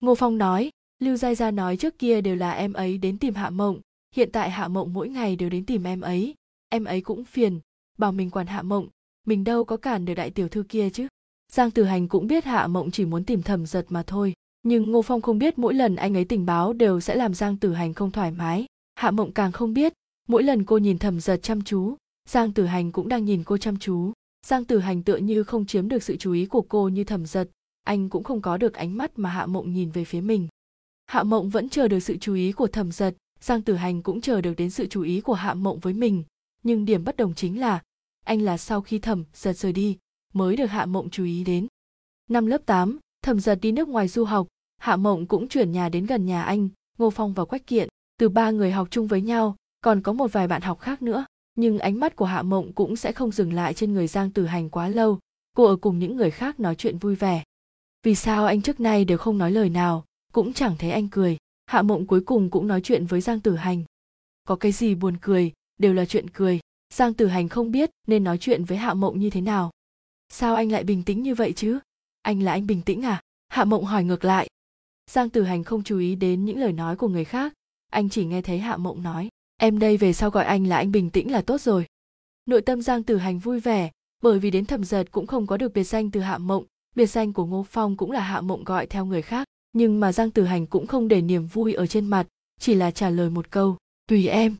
[0.00, 3.34] Ngô phong nói lưu giai gia nói trước kia đều là em ấy đến tìm
[3.34, 3.80] hạ mộng,
[4.14, 6.34] hiện tại hạ mộng mỗi ngày đều đến tìm em ấy.
[6.68, 7.60] Em ấy cũng phiền,
[7.98, 8.88] bảo mình quản hạ mộng,
[9.26, 11.06] mình đâu có cản được đại tiểu thư kia chứ.
[11.52, 14.90] Giang tử hành cũng biết hạ mộng chỉ muốn tìm thầm giật mà thôi, nhưng
[14.90, 17.72] ngô phong không biết mỗi lần anh ấy tình báo đều sẽ làm giang tử
[17.72, 18.66] hành không thoải mái.
[18.94, 19.92] Hạ mộng càng không biết,
[20.28, 21.96] mỗi lần cô nhìn thầm giật chăm chú,
[22.28, 24.12] giang tử hành cũng đang nhìn cô chăm chú.
[24.46, 27.26] Giang tử hành tựa như không chiếm được sự chú ý của cô như thầm
[27.26, 27.48] giật,
[27.84, 30.48] anh cũng không có được ánh mắt mà hạ mộng nhìn về phía mình
[31.06, 34.20] hạ mộng vẫn chờ được sự chú ý của Thẩm giật giang tử hành cũng
[34.20, 36.24] chờ được đến sự chú ý của hạ mộng với mình.
[36.62, 37.82] Nhưng điểm bất đồng chính là
[38.24, 39.98] anh là sau khi thẩm giật rời đi
[40.32, 41.66] mới được hạ mộng chú ý đến.
[42.30, 45.88] Năm lớp 8, thẩm giật đi nước ngoài du học hạ mộng cũng chuyển nhà
[45.88, 47.88] đến gần nhà anh ngô phong và quách kiện
[48.18, 51.24] từ ba người học chung với nhau còn có một vài bạn học khác nữa.
[51.56, 54.46] Nhưng ánh mắt của hạ mộng cũng sẽ không dừng lại trên người giang tử
[54.46, 55.18] hành quá lâu
[55.56, 57.42] cô ở cùng những người khác nói chuyện vui vẻ.
[58.02, 60.04] Vì sao anh trước nay đều không nói lời nào?
[60.34, 61.36] Cũng chẳng thấy anh cười.
[61.66, 63.84] Hạ mộng cuối cùng cũng nói chuyện với giang tử hành.
[64.44, 66.60] Có cái gì buồn cười, đều là chuyện cười.
[66.94, 69.70] Giang tử hành không biết nên nói chuyện với hạ mộng như thế nào.
[70.28, 71.78] Sao anh lại bình tĩnh như vậy chứ?
[72.22, 73.22] Anh là anh bình tĩnh à?
[73.48, 74.48] Hạ mộng hỏi ngược lại.
[75.10, 77.52] Giang tử hành không chú ý đến những lời nói của người khác.
[77.90, 80.92] Anh chỉ nghe thấy hạ mộng nói, em đây về sau gọi anh là anh
[80.92, 81.86] bình tĩnh là tốt rồi.
[82.46, 83.90] Nội tâm giang tử hành vui vẻ,
[84.22, 86.64] bởi vì đến thầm giật cũng không có được biệt danh từ hạ mộng.
[86.96, 90.12] Biệt danh của ngô phong cũng là hạ mộng gọi theo người khác nhưng mà
[90.12, 92.26] giang tử hành cũng không để niềm vui ở trên mặt,
[92.60, 94.56] chỉ là trả lời một câu, tùy em.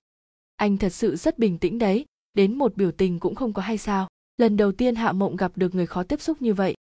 [0.56, 2.04] Anh thật sự rất bình tĩnh đấy,
[2.34, 4.08] đến một biểu tình cũng không có hay sao.
[4.36, 6.74] Lần đầu tiên hạ mộng gặp được người khó tiếp xúc như vậy.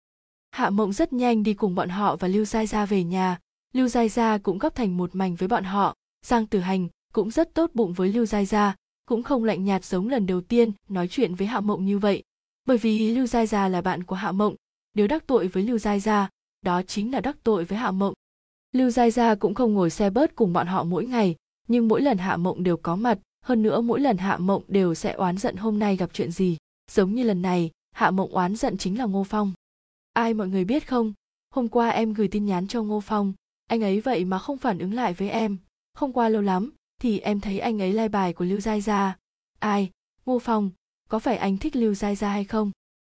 [0.52, 3.40] Hạ mộng rất nhanh đi cùng bọn họ và lưu giai gia về nhà.
[3.74, 5.96] Lưu giai gia cũng góp thành một mảnh với bọn họ.
[6.26, 8.76] Giang tử hành cũng rất tốt bụng với lưu giai gia,
[9.06, 12.24] cũng không lạnh nhạt giống lần đầu tiên nói chuyện với hạ mộng như vậy.
[12.66, 14.56] Bởi vì lưu giai gia là bạn của hạ mộng,
[14.94, 16.30] nếu đắc tội với lưu giai gia,
[16.62, 18.14] đó chính là đắc tội với hạ mộng
[18.74, 21.36] lưu giai gia cũng không ngồi xe bớt cùng bọn họ mỗi ngày,
[21.68, 24.96] nhưng mỗi lần hạ mộng đều có mặt, hơn nữa mỗi lần hạ mộng đều
[24.96, 26.58] sẽ oán giận hôm nay gặp chuyện gì.
[26.92, 29.54] Giống như lần này, hạ mộng oán giận chính là ngô phong.
[30.14, 31.14] Ai mọi người biết không?
[31.50, 33.34] Hôm qua em gửi tin nhắn cho ngô phong,
[33.68, 35.58] anh ấy vậy mà không phản ứng lại với em.
[35.94, 36.72] Không qua lâu lắm,
[37.02, 39.18] thì em thấy anh ấy lai bài của lưu giai gia.
[39.60, 39.90] Ai?
[40.26, 40.70] Ngô phong,
[41.10, 42.72] có phải anh thích lưu giai gia hay không?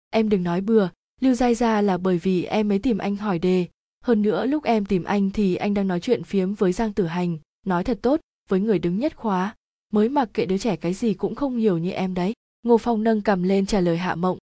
[0.10, 0.90] Em đừng nói bừa,
[1.22, 3.68] lưu giai gia là bởi vì em mới tìm anh hỏi đề
[4.04, 7.06] hơn nữa, lúc em tìm anh thì anh đang nói chuyện phiếm với giang tử
[7.06, 9.56] hành, nói thật tốt, với người đứng nhất khóa.
[9.94, 12.34] Mới mặc kệ đứa trẻ cái gì cũng không hiểu như em đấy.
[12.64, 14.38] Ngô phong nâng cầm lên trả lời hạ mộng.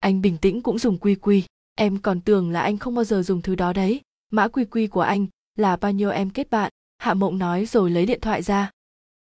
[0.00, 1.44] Anh bình tĩnh cũng dùng quy quy.
[1.74, 4.00] Em còn tưởng là anh không bao giờ dùng thứ đó đấy.
[4.30, 5.26] Mã quy quy của anh
[5.56, 6.72] là bao nhiêu em kết bạn?
[6.98, 8.70] Hạ mộng nói rồi lấy điện thoại ra.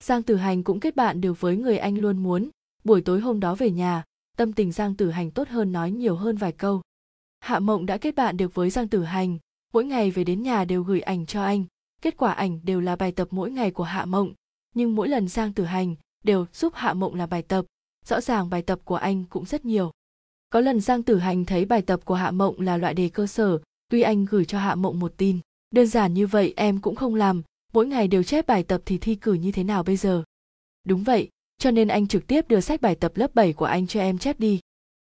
[0.05, 2.49] Giang tử hành cũng kết bạn được với người anh luôn muốn.
[2.85, 4.05] Buổi tối hôm đó về nhà,
[4.37, 6.83] tâm tình giang tử hành tốt hơn nói nhiều hơn vài câu.
[7.41, 9.39] Hạ mộng đã kết bạn được với giang tử hành
[9.73, 11.65] mỗi ngày về đến nhà đều gửi ảnh cho anh.
[12.03, 14.35] Kết quả ảnh đều là bài tập mỗi ngày của hạ mộng,
[14.75, 15.95] nhưng mỗi lần giang tử hành
[16.25, 17.65] đều giúp hạ mộng làm bài tập.
[18.05, 19.91] Rõ ràng bài tập của anh cũng rất nhiều.
[20.51, 23.27] Có lần giang tử hành thấy bài tập của hạ mộng là loại đề cơ
[23.27, 23.59] sở,
[23.89, 25.39] tuy anh gửi cho hạ mộng một tin.
[25.71, 27.43] Đơn giản như vậy em cũng không làm,
[27.73, 30.23] mỗi ngày đều chép bài tập thì thi cử như thế nào bây giờ?
[30.85, 33.87] Đúng vậy, cho nên anh trực tiếp đưa sách bài tập lớp 7 của anh
[33.87, 34.61] cho em chép đi.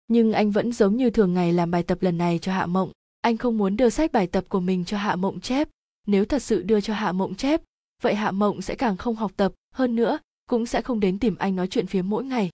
[0.09, 2.91] Nhưng anh vẫn giống như thường ngày làm bài tập lần này cho hạ mộng
[3.25, 5.69] anh không muốn đưa sách bài tập của mình cho hạ mộng chép.
[6.07, 7.63] Nếu thật sự đưa cho hạ mộng chép,
[8.03, 10.19] vậy hạ mộng sẽ càng không học tập, hơn nữa,
[10.49, 12.51] cũng sẽ không đến tìm anh nói chuyện phía mỗi ngày.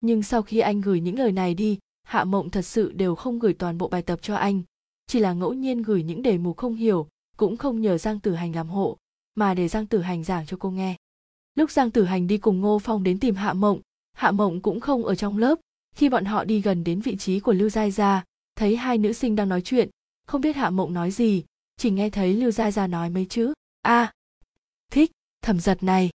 [0.00, 3.38] Nhưng sau khi anh gửi những lời này đi, hạ mộng thật sự đều không
[3.38, 4.62] gửi toàn bộ bài tập cho anh.
[5.06, 8.34] Chỉ là ngẫu nhiên gửi những đề mục không hiểu, cũng không nhờ giang tử
[8.34, 8.96] hành làm hộ,
[9.34, 10.96] mà để giang tử hành giảng cho cô nghe.
[11.54, 13.80] Lúc giang tử hành đi cùng ngô phong đến tìm hạ mộng
[14.12, 15.58] hạ mộng cũng không ở trong lớp.
[15.94, 19.12] Khi bọn họ đi gần đến vị trí của lưu giai gia, thấy hai nữ
[19.12, 19.90] sinh đang nói chuyện
[20.26, 21.44] không biết hạ mộng nói gì
[21.76, 23.52] chỉ nghe thấy lưu Gia gia nói mấy chữ
[23.82, 24.12] a à,
[24.90, 25.10] thích
[25.42, 26.10] thẩm giật này.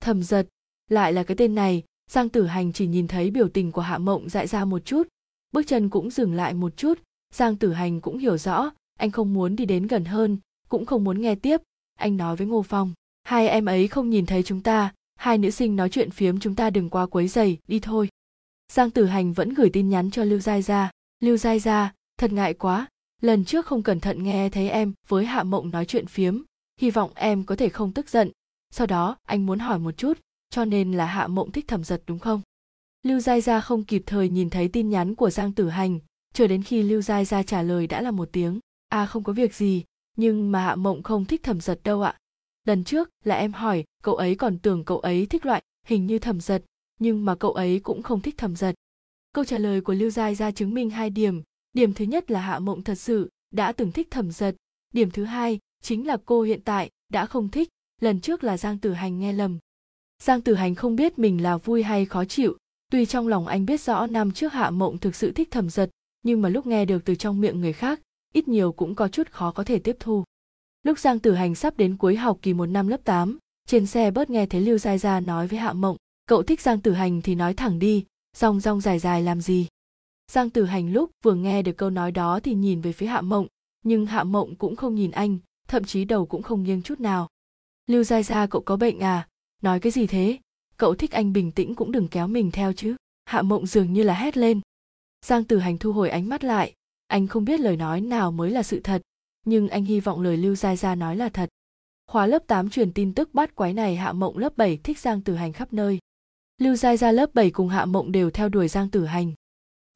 [0.00, 0.48] Thẩm giật
[0.88, 3.98] lại là cái tên này giang tử hành chỉ nhìn thấy biểu tình của hạ
[3.98, 5.08] mộng dại ra một chút.
[5.52, 6.98] Bước chân cũng dừng lại một chút
[7.34, 10.38] giang tử hành cũng hiểu rõ anh không muốn đi đến gần hơn
[10.68, 11.60] cũng không muốn nghe tiếp.
[11.98, 12.92] Anh nói với ngô phong
[13.22, 16.54] hai em ấy không nhìn thấy chúng ta hai nữ sinh nói chuyện phiếm chúng
[16.54, 18.08] ta đừng quá quấy giày đi thôi.
[18.72, 20.90] Giang tử hành vẫn gửi tin nhắn cho lưu giai gia.
[21.20, 22.88] Lưu giai gia thật ngại quá
[23.20, 26.42] lần trước không cẩn thận nghe thấy em với hạ mộng nói chuyện phiếm,
[26.80, 28.30] hy vọng em có thể không tức giận.
[28.70, 30.18] Sau đó, anh muốn hỏi một chút,
[30.50, 32.40] cho nên là hạ mộng thích thẩm giật đúng không?
[33.02, 35.98] Lưu giai gia không kịp thời nhìn thấy tin nhắn của giang tử hành,
[36.34, 38.60] chờ đến khi lưu giai gia trả lời đã là một tiếng.
[38.88, 39.84] À không có việc gì,
[40.16, 42.18] nhưng mà hạ mộng không thích thẩm giật đâu ạ.
[42.64, 46.18] Lần trước là em hỏi, cậu ấy còn tưởng cậu ấy thích loại hình như
[46.18, 46.64] thẩm giật,
[46.98, 48.74] nhưng mà cậu ấy cũng không thích thẩm giật.
[49.32, 51.42] Câu trả lời của lưu giai gia chứng minh hai điểm
[51.76, 54.56] điểm thứ nhất là hạ mộng thật sự đã từng thích thẩm giật
[54.94, 57.68] điểm thứ hai chính là cô hiện tại đã không thích
[58.00, 59.58] lần trước là giang tử hành nghe lầm.
[60.22, 62.56] Giang tử hành không biết mình là vui hay khó chịu
[62.90, 65.90] tuy trong lòng anh biết rõ năm trước hạ mộng thực sự thích thẩm giật
[66.22, 68.00] nhưng mà lúc nghe được từ trong miệng người khác
[68.32, 70.24] ít nhiều cũng có chút khó có thể tiếp thu.
[70.82, 74.10] Lúc giang tử hành sắp đến cuối học kỳ một năm lớp 8, trên xe
[74.10, 75.96] bớt nghe thấy lưu giai gia nói với hạ mộng
[76.26, 78.04] cậu thích giang tử hành thì nói thẳng đi
[78.36, 79.66] rong rong dài dài làm gì?
[80.30, 83.20] Giang tử hành lúc vừa nghe được câu nói đó thì nhìn về phía hạ
[83.20, 83.46] mộng,
[83.82, 87.28] nhưng hạ mộng cũng không nhìn anh, thậm chí đầu cũng không nghiêng chút nào.
[87.86, 89.28] Lưu Gia gia, cậu có bệnh à?
[89.62, 90.38] Nói cái gì thế?
[90.76, 92.96] Cậu thích anh bình tĩnh cũng đừng kéo mình theo chứ.
[93.24, 94.60] Hạ mộng dường như là hét lên.
[95.24, 96.72] Giang tử hành thu hồi ánh mắt lại.
[97.06, 99.02] Anh không biết lời nói nào mới là sự thật,
[99.44, 101.48] nhưng anh hy vọng lời lưu Gia gia nói là thật.
[102.06, 105.20] Khóa lớp 8 truyền tin tức bắt quái này, hạ mộng lớp 7 thích giang
[105.20, 105.98] tử hành khắp nơi.
[106.58, 109.32] Lưu Gia gia lớp 7 cùng hạ mộng đều theo đuổi giang tử hành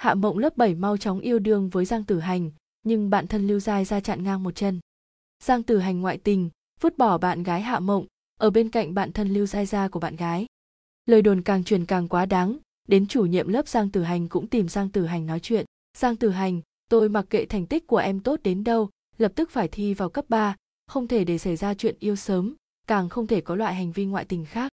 [0.01, 2.51] hạ mộng lớp 7 mau chóng yêu đương với giang tử hành
[2.83, 4.81] nhưng bạn thân lưu giai ra chặn ngang một chân.
[5.45, 9.13] Giang tử hành ngoại tình vứt bỏ bạn gái hạ mộng ở bên cạnh bạn
[9.13, 10.47] thân lưu giai gia của bạn gái.
[11.07, 12.57] Lời đồn càng truyền càng quá đáng
[12.89, 15.67] đến chủ nhiệm lớp giang tử hành cũng tìm giang tử hành nói chuyện.
[15.99, 19.51] Giang tử hành tôi mặc kệ thành tích của em tốt đến đâu lập tức
[19.51, 22.55] phải thi vào cấp 3, không thể để xảy ra chuyện yêu sớm
[22.87, 24.73] càng không thể có loại hành vi ngoại tình khác.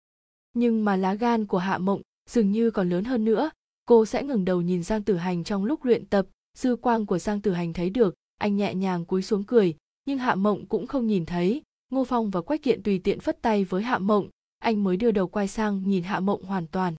[0.54, 3.50] Nhưng mà lá gan của hạ mộng dường như còn lớn hơn nữa
[3.86, 6.26] cô sẽ ngừng đầu nhìn giang tử hành trong lúc luyện tập.
[6.58, 9.74] Dư quang của giang tử hành thấy được, anh nhẹ nhàng cúi xuống cười,
[10.06, 11.62] nhưng hạ mộng cũng không nhìn thấy.
[11.90, 14.28] Ngô phong và quách kiện tùy tiện phất tay với hạ mộng,
[14.58, 16.94] anh mới đưa đầu quay sang nhìn hạ mộng hoàn toàn.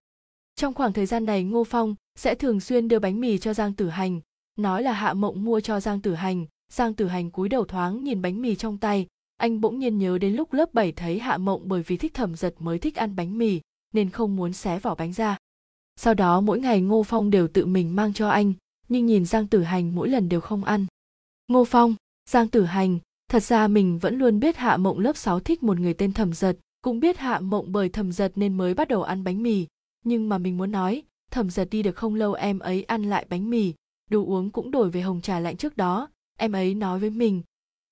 [0.56, 3.74] Trong khoảng thời gian này, ngô phong sẽ thường xuyên đưa bánh mì cho giang
[3.74, 4.22] tử hành.
[4.58, 8.04] Nói là hạ mộng mua cho giang tử hành, giang tử hành cúi đầu thoáng
[8.04, 9.08] nhìn bánh mì trong tay.
[9.38, 12.36] Anh bỗng nhiên nhớ đến lúc lớp 7 thấy hạ mộng bởi vì thích thẩm
[12.36, 13.62] giật mới thích ăn bánh mì,
[13.94, 15.38] nên không muốn xé vỏ bánh ra
[15.98, 18.54] sau đó mỗi ngày ngô phong đều tự mình mang cho anh,
[18.90, 20.86] nhưng nhìn giang tử hành mỗi lần đều không ăn.
[21.48, 21.96] Ngô phong,
[22.30, 25.80] giang tử hành, thật ra mình vẫn luôn biết hạ mộng lớp 6 thích một
[25.80, 29.04] người tên thẩm giật, cũng biết hạ mộng bởi thẩm giật nên mới bắt đầu
[29.04, 29.66] ăn bánh mì.
[30.06, 33.26] Nhưng mà mình muốn nói, thẩm giật đi được không lâu em ấy ăn lại
[33.30, 33.74] bánh mì,
[34.10, 37.42] đồ uống cũng đổi về hồng trà lạnh trước đó, em ấy nói với mình,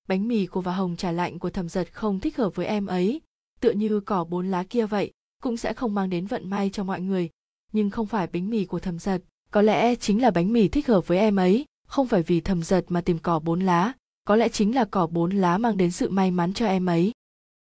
[0.08, 2.86] bánh mì của và hồng trà lạnh của thẩm giật không thích hợp với em
[2.86, 3.20] ấy,
[3.60, 6.84] tựa như cỏ bốn lá kia vậy, cũng sẽ không mang đến vận may cho
[6.84, 7.30] mọi người
[7.72, 10.86] nhưng không phải bánh mì của thầm giật có lẽ chính là bánh mì thích
[10.86, 13.92] hợp với em ấy, không phải vì thầm giật mà tìm cỏ bốn lá.
[14.24, 17.12] Có lẽ chính là cỏ bốn lá mang đến sự may mắn cho em ấy.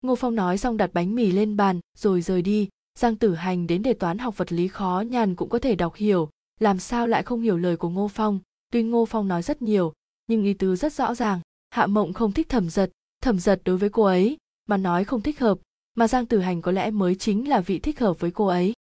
[0.02, 2.68] Ngô phong nói xong đặt bánh mì lên bàn, rồi rời đi.
[2.98, 5.94] Giang tử hành đến đề toán học vật lý khó nhàn cũng có thể đọc
[5.94, 6.30] hiểu.
[6.60, 8.40] Làm sao lại không hiểu lời của ngô phong?
[8.72, 9.92] Tuy ngô phong nói rất nhiều,
[10.26, 11.40] nhưng ý tứ rất rõ ràng.
[11.70, 12.90] Hạ mộng không thích thẩm giật
[13.22, 14.36] thẩm giật đối với cô ấy
[14.68, 15.58] mà nói không thích hợp.
[15.94, 18.72] Mà giang tử hành có lẽ mới chính là vị thích hợp với cô ấy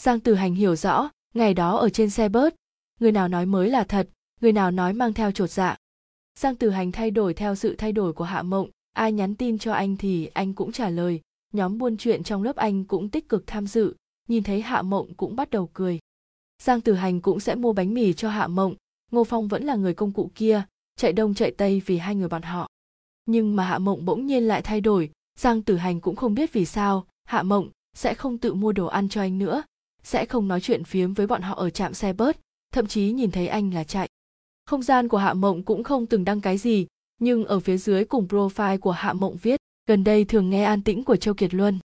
[0.00, 2.54] giang tử hành hiểu rõ, ngày đó ở trên xe bớt
[3.00, 4.08] người nào nói mới là thật,
[4.40, 5.76] người nào nói mang theo chột dạ.
[6.38, 9.58] Giang tử hành thay đổi theo sự thay đổi của hạ mộng, ai nhắn tin
[9.58, 11.20] cho anh thì anh cũng trả lời,
[11.52, 13.94] nhóm buôn chuyện trong lớp anh cũng tích cực tham dự,
[14.28, 15.98] nhìn thấy hạ mộng cũng bắt đầu cười.
[16.62, 18.74] Giang tử hành cũng sẽ mua bánh mì cho hạ mộng,
[19.10, 20.62] ngô phong vẫn là người công cụ kia,
[20.96, 22.68] chạy đông chạy tây vì hai người bọn họ.
[23.26, 26.52] Nhưng mà hạ mộng bỗng nhiên lại thay đổi, giang tử hành cũng không biết
[26.52, 29.62] vì sao, hạ mộng sẽ không tự mua đồ ăn cho anh nữa
[30.02, 32.36] sẽ không nói chuyện phiếm với bọn họ ở trạm xe bớt
[32.72, 34.08] thậm chí nhìn thấy anh là chạy.
[34.66, 36.86] Không gian của hạ mộng cũng không từng đăng cái gì,
[37.20, 40.82] nhưng ở phía dưới cùng profile của hạ mộng viết, gần đây thường nghe an
[40.82, 41.78] tĩnh của châu kiệt luân.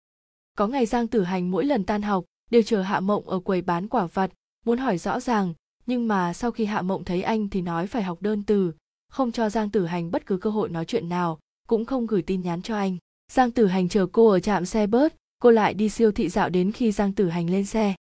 [0.57, 3.61] Có ngày giang tử hành mỗi lần tan học, đều chờ hạ mộng ở quầy
[3.61, 4.32] bán quả vặt,
[4.66, 5.53] muốn hỏi rõ ràng,
[5.86, 8.74] nhưng mà sau khi hạ mộng thấy anh thì nói phải học đơn từ,
[9.11, 12.22] không cho giang tử hành bất cứ cơ hội nói chuyện nào, cũng không gửi
[12.22, 12.97] tin nhắn cho anh.
[13.32, 16.49] Giang tử hành chờ cô ở trạm xe bớt cô lại đi siêu thị dạo
[16.49, 17.95] đến khi giang tử hành lên xe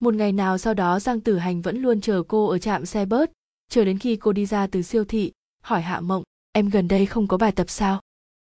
[0.00, 3.06] một ngày nào sau đó giang tử hành vẫn luôn chờ cô ở trạm xe
[3.06, 3.30] bớt
[3.70, 5.32] chờ đến khi cô đi ra từ siêu thị,
[5.62, 6.22] hỏi hạ mộng,
[6.52, 8.00] em gần đây không có bài tập sao?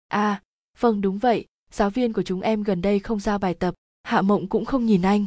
[0.09, 0.43] À
[0.79, 4.23] vâng đúng vậy, giáo viên của chúng em gần đây không giao bài tập, hạ
[4.23, 5.27] mộng cũng không nhìn anh.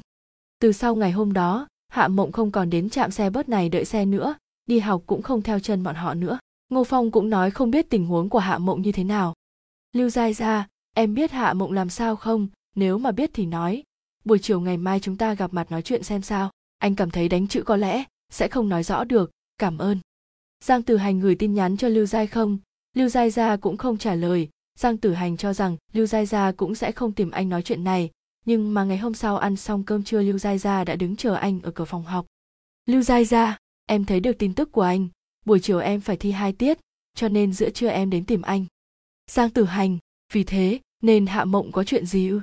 [0.59, 3.85] Từ sau ngày hôm đó, hạ mộng không còn đến trạm xe bớt này đợi
[3.85, 6.39] xe nữa, đi học cũng không theo chân bọn họ nữa.
[6.69, 9.33] Ngô phong cũng nói không biết tình huống của hạ mộng như thế nào.
[9.95, 12.47] Lưu giai ra em biết hạ mộng làm sao không?
[12.75, 13.83] Nếu mà biết thì nói
[14.23, 16.51] buổi chiều ngày mai chúng ta gặp mặt nói chuyện xem sao.
[16.77, 19.31] Anh cảm thấy đánh chữ có lẽ sẽ không nói rõ được.
[19.57, 19.99] Cảm ơn.
[20.63, 22.57] Giang tử hành gửi tin nhắn cho lưu giai không?
[22.93, 24.49] Lưu giai gia cũng không trả lời.
[24.79, 27.83] Giang tử hành cho rằng lưu giai gia cũng sẽ không tìm anh nói chuyện
[27.83, 28.11] này.
[28.45, 31.35] Nhưng mà ngày hôm sau ăn xong cơm trưa lưu giai gia đã đứng chờ
[31.35, 32.25] anh ở cửa phòng học.
[32.85, 35.07] Lưu giai gia, em thấy được tin tức của anh.
[35.45, 36.79] Buổi chiều em phải thi hai tiết,
[37.15, 38.65] cho nên giữa trưa em đến tìm anh.
[39.31, 39.97] Giang tử hành,
[40.33, 42.41] vì thế nên hạ mộng có chuyện gì ư?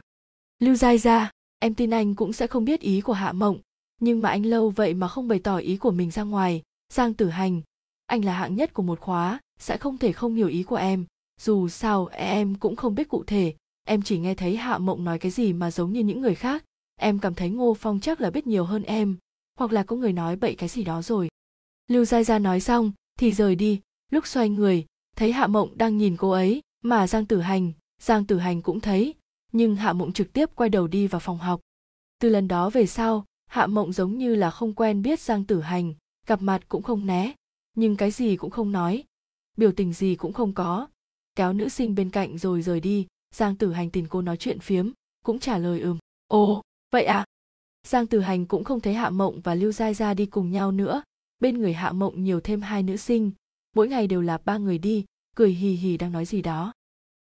[0.58, 1.30] Lưu giai gia
[1.60, 3.58] em tin anh cũng sẽ không biết ý của hạ mộng.
[4.00, 6.62] Nhưng mà anh lâu vậy mà không bày tỏ ý của mình ra ngoài.
[6.92, 7.60] Giang tử hành,
[8.06, 11.06] anh là hạng nhất của một khóa, sẽ không thể không hiểu ý của em.
[11.40, 13.54] Dù sao, em cũng không biết cụ thể.
[13.84, 16.64] Em chỉ nghe thấy hạ mộng nói cái gì mà giống như những người khác.
[16.96, 19.16] Em cảm thấy ngô phong chắc là biết nhiều hơn em.
[19.58, 21.28] Hoặc là có người nói bậy cái gì đó rồi.
[21.88, 23.80] Lưu giai gia nói xong, thì rời đi.
[24.10, 24.86] Lúc xoay người,
[25.16, 28.80] thấy hạ mộng đang nhìn cô ấy, mà giang tử hành, giang tử hành cũng
[28.80, 29.14] thấy
[29.52, 31.60] nhưng hạ mộng trực tiếp quay đầu đi vào phòng học.
[32.20, 35.60] Từ lần đó về sau, hạ mộng giống như là không quen biết giang tử
[35.60, 35.94] hành,
[36.26, 37.34] gặp mặt cũng không né,
[37.76, 39.04] nhưng cái gì cũng không nói,
[39.56, 40.88] biểu tình gì cũng không có.
[41.34, 44.58] Kéo nữ sinh bên cạnh rồi rời đi, giang tử hành tìm cô nói chuyện
[44.60, 44.90] phiếm,
[45.24, 45.98] cũng trả lời, ừm,
[46.28, 47.24] ồ, vậy à?
[47.86, 50.72] Giang tử hành cũng không thấy hạ mộng và lưu giai ra đi cùng nhau
[50.72, 51.02] nữa.
[51.40, 53.30] Bên người hạ mộng nhiều thêm hai nữ sinh,
[53.76, 55.04] mỗi ngày đều là ba người đi,
[55.36, 56.72] cười hì hì đang nói gì đó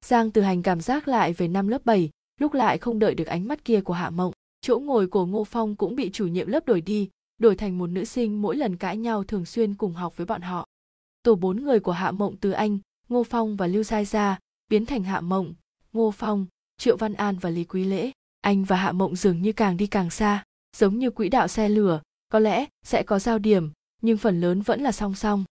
[0.05, 3.27] giang Từ hành cảm giác lại về năm lớp 7, lúc lại không đợi được
[3.27, 6.49] ánh mắt kia của hạ mộng chỗ ngồi của ngô phong cũng bị chủ nhiệm
[6.49, 9.93] lớp đổi đi đổi thành một nữ sinh mỗi lần cãi nhau thường xuyên cùng
[9.93, 10.67] học với bọn họ.
[11.23, 12.79] Tổ bốn người của hạ mộng từ anh
[13.09, 14.39] ngô phong và lưu giai Gia
[14.69, 15.55] biến thành hạ mộng
[15.93, 16.47] ngô phong
[16.79, 18.11] triệu văn an và lý quý lễ.
[18.41, 20.45] Anh và hạ mộng dường như càng đi càng xa
[20.77, 23.71] giống như quỹ đạo xe lửa có lẽ sẽ có giao điểm
[24.03, 25.45] nhưng phần lớn vẫn là song song.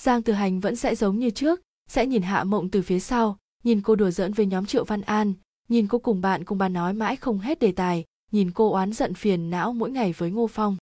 [0.00, 3.38] Giang từ hành vẫn sẽ giống như trước sẽ nhìn hạ mộng từ phía sau
[3.64, 5.32] nhìn cô đùa giỡn với nhóm triệu văn an,
[5.68, 8.92] nhìn cô cùng bạn cùng bà nói mãi không hết đề tài, nhìn cô oán
[8.92, 10.76] giận phiền não mỗi ngày với ngô phong.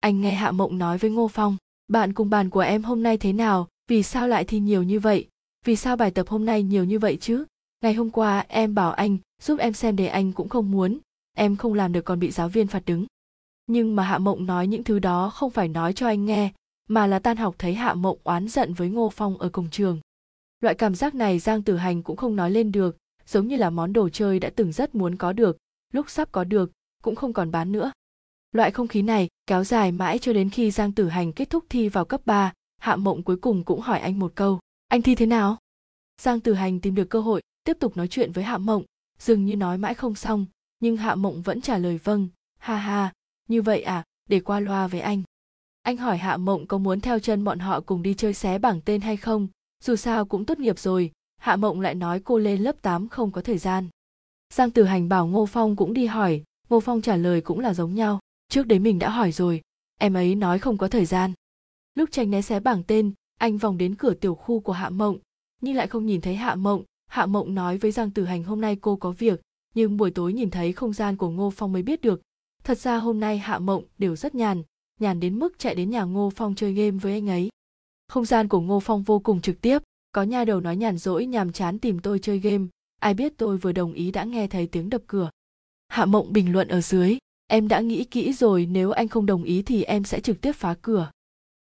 [0.00, 1.56] Anh nghe hạ mộng nói với ngô phong,
[1.88, 3.68] bạn cùng bàn của em hôm nay thế nào?
[3.88, 5.28] Vì sao lại thi nhiều như vậy?
[5.64, 7.44] Vì sao bài tập hôm nay nhiều như vậy chứ?
[7.82, 10.98] Ngày hôm qua em bảo anh, giúp em xem đề anh cũng không muốn.
[11.36, 13.06] Em không làm được còn bị giáo viên phạt đứng.
[13.66, 16.52] Nhưng mà hạ mộng nói những thứ đó không phải nói cho anh nghe,
[16.88, 20.00] mà là tan học thấy hạ mộng oán giận với ngô phong ở cùng trường
[20.66, 22.96] loại cảm giác này giang tử hành cũng không nói lên được
[23.26, 25.56] giống như là món đồ chơi đã từng rất muốn có được
[25.92, 27.92] lúc sắp có được cũng không còn bán nữa.
[28.52, 31.64] Loại không khí này kéo dài mãi cho đến khi giang tử hành kết thúc
[31.68, 35.14] thi vào cấp 3, hạ mộng cuối cùng cũng hỏi anh một câu anh thi
[35.14, 35.58] thế nào?
[36.20, 38.84] Giang tử hành tìm được cơ hội tiếp tục nói chuyện với hạ mộng
[39.18, 40.46] dường như nói mãi không xong
[40.80, 43.12] nhưng hạ mộng vẫn trả lời vâng ha ha
[43.48, 45.22] như vậy à để qua loa với anh.
[45.82, 48.80] Anh hỏi hạ mộng có muốn theo chân bọn họ cùng đi chơi xé bảng
[48.80, 49.48] tên hay không
[49.84, 53.30] dù sao cũng tốt nghiệp rồi, hạ mộng lại nói cô lên lớp 8 không
[53.30, 53.88] có thời gian.
[54.54, 57.74] Giang tử hành bảo ngô phong cũng đi hỏi, ngô phong trả lời cũng là
[57.74, 59.60] giống nhau, trước đấy mình đã hỏi rồi,
[60.00, 61.32] em ấy nói không có thời gian.
[61.94, 65.18] Lúc tranh né xé bảng tên, anh vòng đến cửa tiểu khu của hạ mộng,
[65.60, 66.82] nhưng lại không nhìn thấy hạ mộng.
[67.06, 69.40] Hạ mộng nói với giang tử hành hôm nay cô có việc,
[69.74, 72.22] nhưng buổi tối nhìn thấy không gian của ngô phong mới biết được.
[72.64, 74.62] Thật ra hôm nay hạ mộng đều rất nhàn
[75.00, 77.48] nhàn đến mức chạy đến nhà ngô phong chơi game với anh ấy
[78.08, 79.78] không gian của ngô phong vô cùng trực tiếp.
[80.12, 82.66] Có nha đầu nói nhàn rỗi, nhàm chán tìm tôi chơi game.
[83.00, 85.30] Ai biết tôi vừa đồng ý đã nghe thấy tiếng đập cửa.
[85.88, 87.18] Hạ mộng bình luận ở dưới.
[87.46, 90.52] Em đã nghĩ kỹ rồi, nếu anh không đồng ý thì em sẽ trực tiếp
[90.52, 91.10] phá cửa.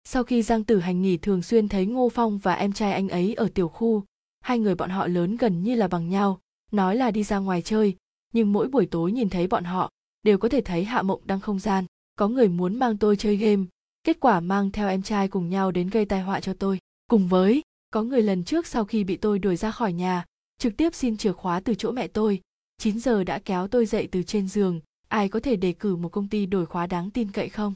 [0.03, 3.09] Sau khi giang tử hành nghỉ thường xuyên thấy ngô phong và em trai anh
[3.09, 4.03] ấy ở tiểu khu,
[4.41, 6.39] hai người bọn họ lớn gần như là bằng nhau,
[6.71, 7.95] nói là đi ra ngoài chơi.
[8.33, 9.89] Nhưng mỗi buổi tối nhìn thấy bọn họ,
[10.23, 11.85] đều có thể thấy hạ mộng đang không gian.
[12.15, 13.63] Có người muốn mang tôi chơi game
[14.03, 16.79] kết quả mang theo em trai cùng nhau đến gây tai họa cho tôi.
[17.07, 20.25] Cùng với, có người lần trước sau khi bị tôi đuổi ra khỏi nhà,
[20.57, 22.41] trực tiếp xin chìa khóa từ chỗ mẹ tôi.
[22.77, 24.79] 9 giờ đã kéo tôi dậy từ trên giường.
[25.07, 27.73] Ai có thể đề cử một công ty đổi khóa đáng tin cậy không?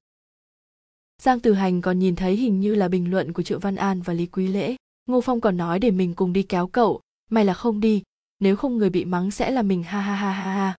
[1.21, 4.01] Giang Từ hành còn nhìn thấy hình như là bình luận của triệu văn an
[4.01, 4.75] và lý quý lễ.
[5.05, 7.01] Ngô phong còn nói để mình cùng đi kéo cậu.
[7.29, 8.03] May là không đi.
[8.39, 9.83] Nếu không người bị mắng sẽ là mình.
[9.83, 10.75] Ha ha ha ha ha.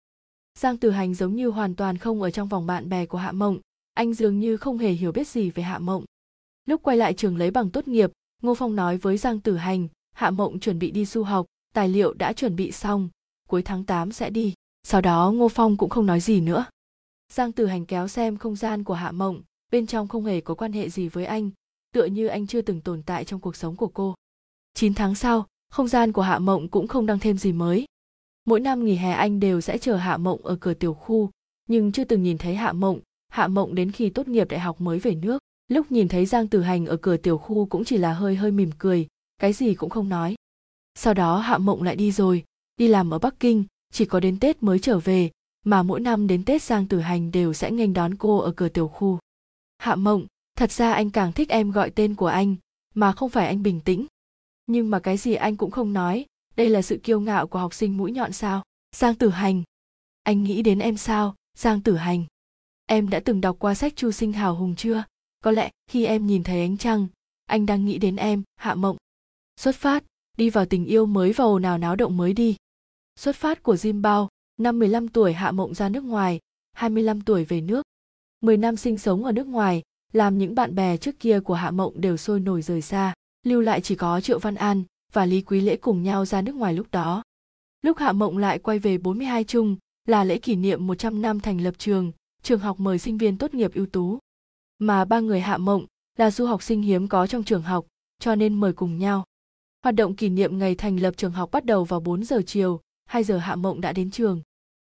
[0.59, 3.33] Giang Từ hành giống như hoàn toàn không ở trong vòng bạn bè của hạ
[3.33, 3.59] mộng
[3.97, 6.05] anh dường như không hề hiểu biết gì về hạ mộng.
[6.67, 9.89] Lúc quay lại trường lấy bằng tốt nghiệp, ngô phong nói với giang tử hành,
[10.13, 13.09] hạ mộng chuẩn bị đi du học, tài liệu đã chuẩn bị xong,
[13.49, 14.55] cuối tháng 8 sẽ đi.
[14.83, 16.67] Sau đó ngô phong cũng không nói gì nữa.
[17.33, 19.43] Giang tử hành kéo xem không gian của hạ mộng,
[19.73, 21.51] bên trong không hề có quan hệ gì với anh,
[21.93, 24.15] tựa như anh chưa từng tồn tại trong cuộc sống của cô.
[24.75, 27.85] 9 tháng sau, không gian của hạ mộng cũng không đăng thêm gì mới.
[28.45, 31.31] Mỗi năm nghỉ hè anh đều sẽ chờ hạ mộng ở cửa tiểu khu,
[31.69, 33.01] nhưng chưa từng nhìn thấy hạ mộng
[33.37, 36.49] hạ mộng đến khi tốt nghiệp đại học mới về nước, lúc nhìn thấy giang
[36.49, 39.07] tử hành ở cửa tiểu khu cũng chỉ là hơi hơi mỉm cười,
[39.39, 40.35] cái gì cũng không nói.
[40.95, 42.45] Sau đó hạ mộng lại đi rồi,
[42.77, 45.31] đi làm ở bắc kinh, chỉ có đến tết mới trở về,
[45.65, 48.69] mà mỗi năm đến tết giang tử hành đều sẽ nghênh đón cô ở cửa
[48.69, 49.19] tiểu khu.
[49.79, 50.27] Hạ mộng,
[50.59, 52.57] thật ra anh càng thích em gọi tên của anh,
[52.95, 54.07] mà không phải anh bình tĩnh.
[54.67, 56.27] Nhưng mà cái gì anh cũng không nói,
[56.57, 58.63] đây là sự kiêu ngạo của học sinh mũi nhọn sao?
[58.97, 59.63] Giang tử hành.
[60.23, 62.25] Anh nghĩ đến em sao, giang tử hành?
[62.87, 65.05] Em đã từng đọc qua sách chu sinh hào hùng chưa?
[65.41, 67.07] Có lẽ khi em nhìn thấy ánh trăng
[67.47, 68.97] anh đang nghĩ đến em hạ mộng.
[69.61, 70.05] Xuất phát
[70.37, 72.57] đi vào tình yêu mới và ồn ào náo động mới đi.
[73.17, 76.41] Xuất phát của Jim Bao, năm 15 tuổi hạ mộng ra nước ngoài,
[76.73, 77.83] 25 tuổi về nước.
[78.41, 79.83] 10 năm sinh sống ở nước ngoài,
[80.13, 83.15] làm những bạn bè trước kia của hạ mộng đều sôi nổi rời xa
[83.47, 84.83] lưu lại chỉ có triệu văn an
[85.13, 87.23] và lý quý lễ cùng nhau ra nước ngoài lúc đó.
[87.83, 89.77] Lúc hạ mộng lại quay về 42 chung
[90.09, 92.13] là lễ kỷ niệm 100 năm thành lập trường
[92.47, 94.19] trường học mời sinh viên tốt nghiệp ưu tú.
[94.79, 95.87] Mà ba người hạ mộng
[96.19, 97.87] là du học sinh hiếm có trong trường học,
[98.19, 99.25] cho nên mời cùng nhau.
[99.83, 102.81] Hoạt động kỷ niệm ngày thành lập trường học bắt đầu vào 4 giờ chiều
[103.05, 104.43] 2 giờ hạ mộng đã đến trường.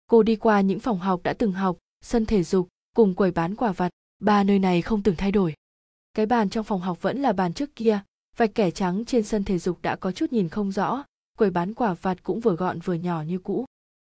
[0.06, 3.54] Cô đi qua những phòng học đã từng học, sân thể dục, cùng quầy bán
[3.54, 3.90] quả vặt.
[4.20, 5.54] Ba nơi này không từng thay đổi.
[6.14, 8.00] Cái bàn trong phòng học vẫn là bàn trước kia,
[8.36, 11.04] vạch kẻ trắng trên sân thể dục đã có chút nhìn không rõ,
[11.38, 13.64] quầy bán quả vặt cũng vừa gọn vừa nhỏ như cũ.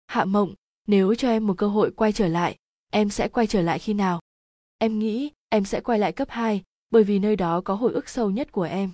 [0.07, 0.55] Hạ mộng,
[0.87, 2.57] nếu cho em một cơ hội quay trở lại
[2.91, 4.20] em sẽ quay trở lại khi nào
[4.78, 8.09] em nghĩ em sẽ quay lại cấp 2, bởi vì nơi đó có hồi ức
[8.09, 8.91] sâu nhất của em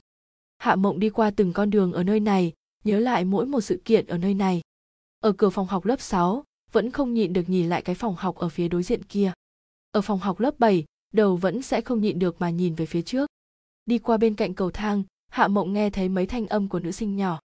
[0.58, 2.52] hạ mộng đi qua từng con đường ở nơi này
[2.84, 4.62] nhớ lại mỗi một sự kiện ở nơi này
[5.22, 8.36] ở cửa phòng học lớp 6, vẫn không nhịn được nhìn lại cái phòng học
[8.36, 9.32] ở phía đối diện kia.
[9.90, 13.02] Ở phòng học lớp 7, đầu vẫn sẽ không nhịn được mà nhìn về phía
[13.02, 13.30] trước.
[13.86, 16.90] Đi qua bên cạnh cầu thang, Hạ Mộng nghe thấy mấy thanh âm của nữ
[16.90, 17.40] sinh nhỏ.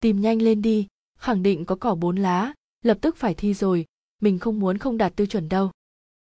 [0.00, 0.86] Tìm nhanh lên đi,
[1.18, 3.86] khẳng định có cỏ bốn lá, lập tức phải thi rồi,
[4.20, 5.70] mình không muốn không đạt tiêu chuẩn đâu.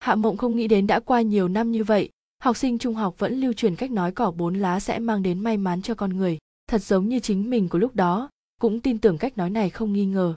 [0.05, 2.09] Hạ Mộng không nghĩ đến đã qua nhiều năm như vậy,
[2.43, 5.39] học sinh trung học vẫn lưu truyền cách nói cỏ bốn lá sẽ mang đến
[5.39, 8.31] may mắn cho con người, thật giống như chính mình của lúc đó,
[8.61, 10.35] cũng tin tưởng cách nói này không nghi ngờ.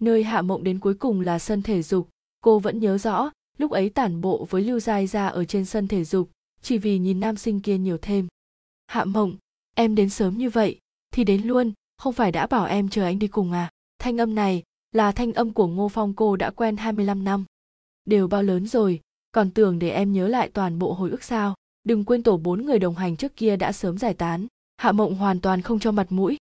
[0.00, 2.08] Nơi Hạ Mộng đến cuối cùng là sân thể dục,
[2.40, 5.88] cô vẫn nhớ rõ, lúc ấy tản bộ với Lưu Giai ra ở trên sân
[5.88, 6.30] thể dục,
[6.62, 8.26] chỉ vì nhìn nam sinh kia nhiều thêm.
[8.86, 9.36] Hạ Mộng,
[9.74, 10.78] em đến sớm như vậy,
[11.10, 13.70] thì đến luôn, không phải đã bảo em chờ anh đi cùng à?
[13.98, 17.44] Thanh âm này là thanh âm của Ngô Phong cô đã quen 25 năm.
[18.08, 19.00] Đều bao lớn rồi,
[19.32, 21.54] còn tưởng để em nhớ lại toàn bộ hồi ức sao.
[21.84, 24.46] Đừng quên tổ bốn người đồng hành trước kia đã sớm giải tán.
[24.76, 26.36] Hạ Mộng hoàn toàn không cho mặt mũi.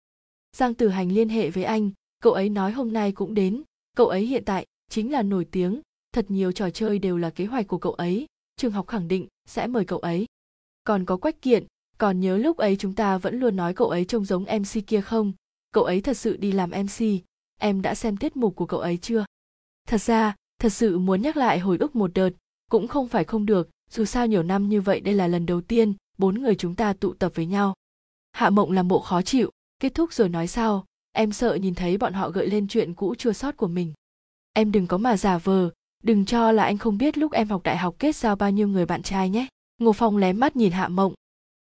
[0.57, 1.91] Giang Tử Hành liên hệ với anh,
[2.21, 3.63] cậu ấy nói hôm nay cũng đến.
[3.97, 5.81] Cậu ấy hiện tại chính là nổi tiếng.
[6.13, 8.27] Thật nhiều trò chơi đều là kế hoạch của cậu ấy.
[8.57, 10.27] Trường học khẳng định sẽ mời cậu ấy.
[10.85, 11.67] Còn có quách kiện
[11.99, 15.01] còn nhớ lúc ấy chúng ta vẫn luôn nói cậu ấy trông giống mc kia
[15.01, 15.33] không?
[15.73, 17.05] Cậu ấy thật sự đi làm mc
[17.61, 19.25] em đã xem tiết mục của cậu ấy chưa?
[19.89, 20.35] Thật ra
[20.65, 22.31] thật sự muốn nhắc lại hồi ức một đợt,
[22.71, 25.61] cũng không phải không được, dù sao nhiều năm như vậy đây là lần đầu
[25.61, 27.75] tiên bốn người chúng ta tụ tập với nhau.
[28.33, 31.99] Hạ mộng làm bộ khó chịu, kết thúc rồi nói sau, em sợ nhìn thấy
[31.99, 33.93] bọn họ gợi lên chuyện cũ chua sót của mình.
[34.53, 35.71] Em đừng có mà giả vờ,
[36.03, 38.69] đừng cho là anh không biết lúc em học đại học kết giao bao nhiêu
[38.69, 39.47] người bạn trai nhé.
[39.79, 41.15] Ngô phong lém mắt nhìn hạ mộng.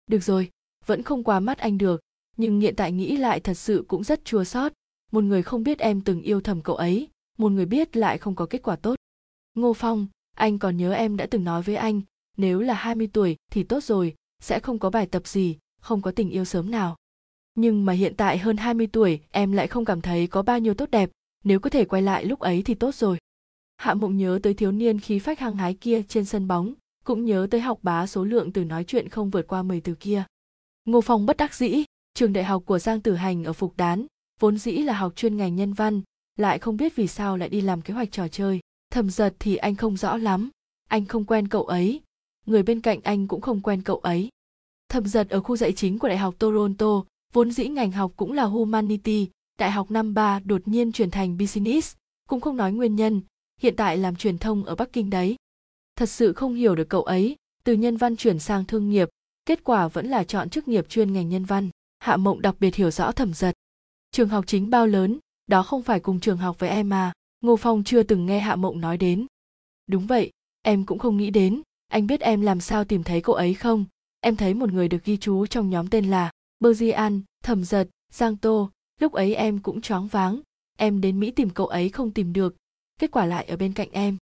[0.07, 0.49] Được rồi,
[0.85, 2.01] vẫn không qua mắt anh được,
[2.37, 4.73] nhưng hiện tại nghĩ lại thật sự cũng rất chua sót.
[5.11, 7.07] Một người không biết em từng yêu thầm cậu ấy
[7.37, 8.95] một người biết lại không có kết quả tốt
[9.55, 12.01] ngô phong anh còn nhớ em đã từng nói với anh
[12.37, 16.11] nếu là 20 tuổi thì tốt rồi sẽ không có bài tập gì không có
[16.11, 16.97] tình yêu sớm nào
[17.57, 20.73] nhưng mà hiện tại hơn 20 tuổi em lại không cảm thấy có bao nhiêu
[20.73, 21.09] tốt đẹp,
[21.43, 23.17] nếu có thể quay lại lúc ấy thì tốt rồi.
[23.77, 26.73] Hạ Mộng nhớ tới thiếu niên khí phách hăng hái kia trên sân bóng,
[27.05, 29.95] cũng nhớ tới học bá số lượng từ nói chuyện không vượt qua 10 từ
[29.95, 30.23] kia.
[30.85, 31.83] Ngô Phong bất đắc dĩ,
[32.13, 34.05] trường đại học của Giang Tử Hành ở Phục Đán,
[34.39, 36.01] vốn dĩ là học chuyên ngành nhân văn,
[36.37, 38.59] lại không biết vì sao lại đi làm kế hoạch trò chơi.
[38.91, 40.49] Thầm giật thì anh không rõ lắm,
[40.89, 42.01] anh không quen cậu ấy,
[42.45, 44.29] người bên cạnh anh cũng không quen cậu ấy.
[44.89, 48.31] Thầm giật ở khu dạy chính của Đại học Toronto, vốn dĩ ngành học cũng
[48.31, 49.29] là humanity.
[49.59, 51.95] Đại học năm ba đột nhiên chuyển thành business
[52.29, 53.21] cũng không nói nguyên nhân
[53.61, 55.35] hiện tại làm truyền thông ở bắc kinh đấy.
[55.95, 59.09] Thật sự không hiểu được cậu ấy từ nhân văn chuyển sang thương nghiệp
[59.45, 61.69] kết quả vẫn là chọn chức nghiệp chuyên ngành nhân văn.
[61.99, 63.53] Hạ mộng đặc biệt hiểu rõ thẩm giật.
[64.11, 67.55] Trường học chính bao lớn đó không phải cùng trường học với em mà, ngô
[67.55, 69.25] phong chưa từng nghe hạ mộng nói đến.
[69.87, 70.31] Đúng vậy,
[70.61, 73.85] em cũng không nghĩ đến, anh biết em làm sao tìm thấy cậu ấy không?
[74.19, 77.63] Em thấy một người được ghi chú trong nhóm tên là bơ di an, thẩm
[77.63, 78.69] giật, giang tô.
[78.99, 80.41] Lúc ấy em cũng choáng váng,
[80.77, 82.55] em đến mỹ tìm cậu ấy không tìm được.
[82.99, 84.17] Kết quả lại ở bên cạnh em.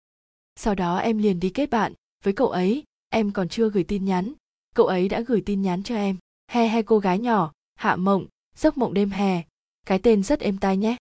[0.55, 4.05] Sau đó em liền đi kết bạn với cậu ấy, em còn chưa gửi tin
[4.05, 4.33] nhắn.
[4.75, 6.17] Cậu ấy đã gửi tin nhắn cho em.
[6.47, 9.41] He he cô gái nhỏ, hạ mộng, giấc mộng đêm hè.
[9.85, 10.95] Cái tên rất êm tai nhé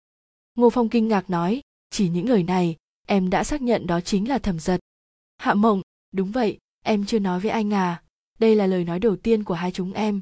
[0.54, 2.76] ngô phong kinh ngạc nói, chỉ những lời này,
[3.06, 4.80] em đã xác nhận đó chính là Thẩm giật
[5.36, 5.82] hạ mộng,
[6.12, 8.04] đúng vậy, em chưa nói với anh à
[8.38, 10.20] đây là lời nói đầu tiên của hai chúng em.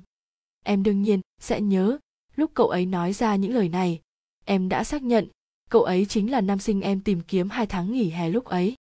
[0.65, 1.99] Em đương nhiên sẽ nhớ,
[2.37, 4.01] lúc cậu ấy nói ra những lời này,
[4.45, 5.29] em đã xác nhận,
[5.71, 8.75] cậu ấy chính là nam sinh em tìm kiếm hai tháng nghỉ hè lúc ấy.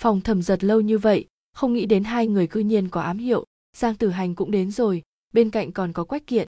[0.00, 3.18] Phòng Thẩm giật lâu như vậy, không nghĩ đến hai người cư nhiên có ám
[3.18, 3.44] hiệu,
[3.76, 6.46] giang tử hành cũng đến rồi, bên cạnh còn có quách kiện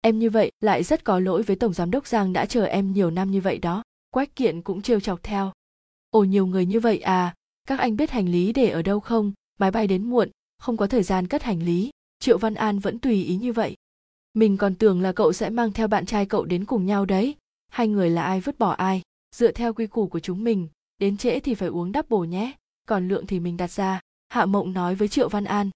[0.00, 2.92] em như vậy, lại rất có lỗi với tổng giám đốc giang đã chờ em
[2.92, 3.82] nhiều năm như vậy đó.
[4.10, 5.52] Quách kiện cũng trêu chọc theo.
[6.10, 7.34] Ồ, nhiều người như vậy à?
[7.68, 9.32] Các anh biết hành lý để ở đâu không?
[9.58, 11.90] Máy bay đến muộn, không có thời gian cất hành lý.
[12.18, 13.76] Triệu văn an vẫn tùy ý như vậy.
[14.34, 17.36] Mình còn tưởng là cậu sẽ mang theo bạn trai cậu đến cùng nhau đấy.
[17.68, 19.02] Hai người là ai vứt bỏ ai?
[19.36, 22.52] Dựa theo quy củ của chúng mình, đến trễ thì phải uống đắp bổ nhé.
[22.88, 24.00] Còn lượng thì mình đặt ra.
[24.28, 25.70] Hạ mộng nói với triệu văn an.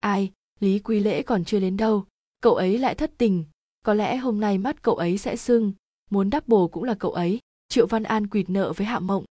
[0.00, 0.32] Ai?
[0.60, 2.04] Lý quý lễ còn chưa đến đâu.
[2.40, 3.44] Cậu ấy lại thất tình
[3.82, 5.72] có lẽ hôm nay mắt cậu ấy sẽ sưng.
[6.10, 7.40] Muốn đắp bồ cũng là cậu ấy.
[7.68, 9.24] Triệu văn an quỵt nợ với hạ mộng.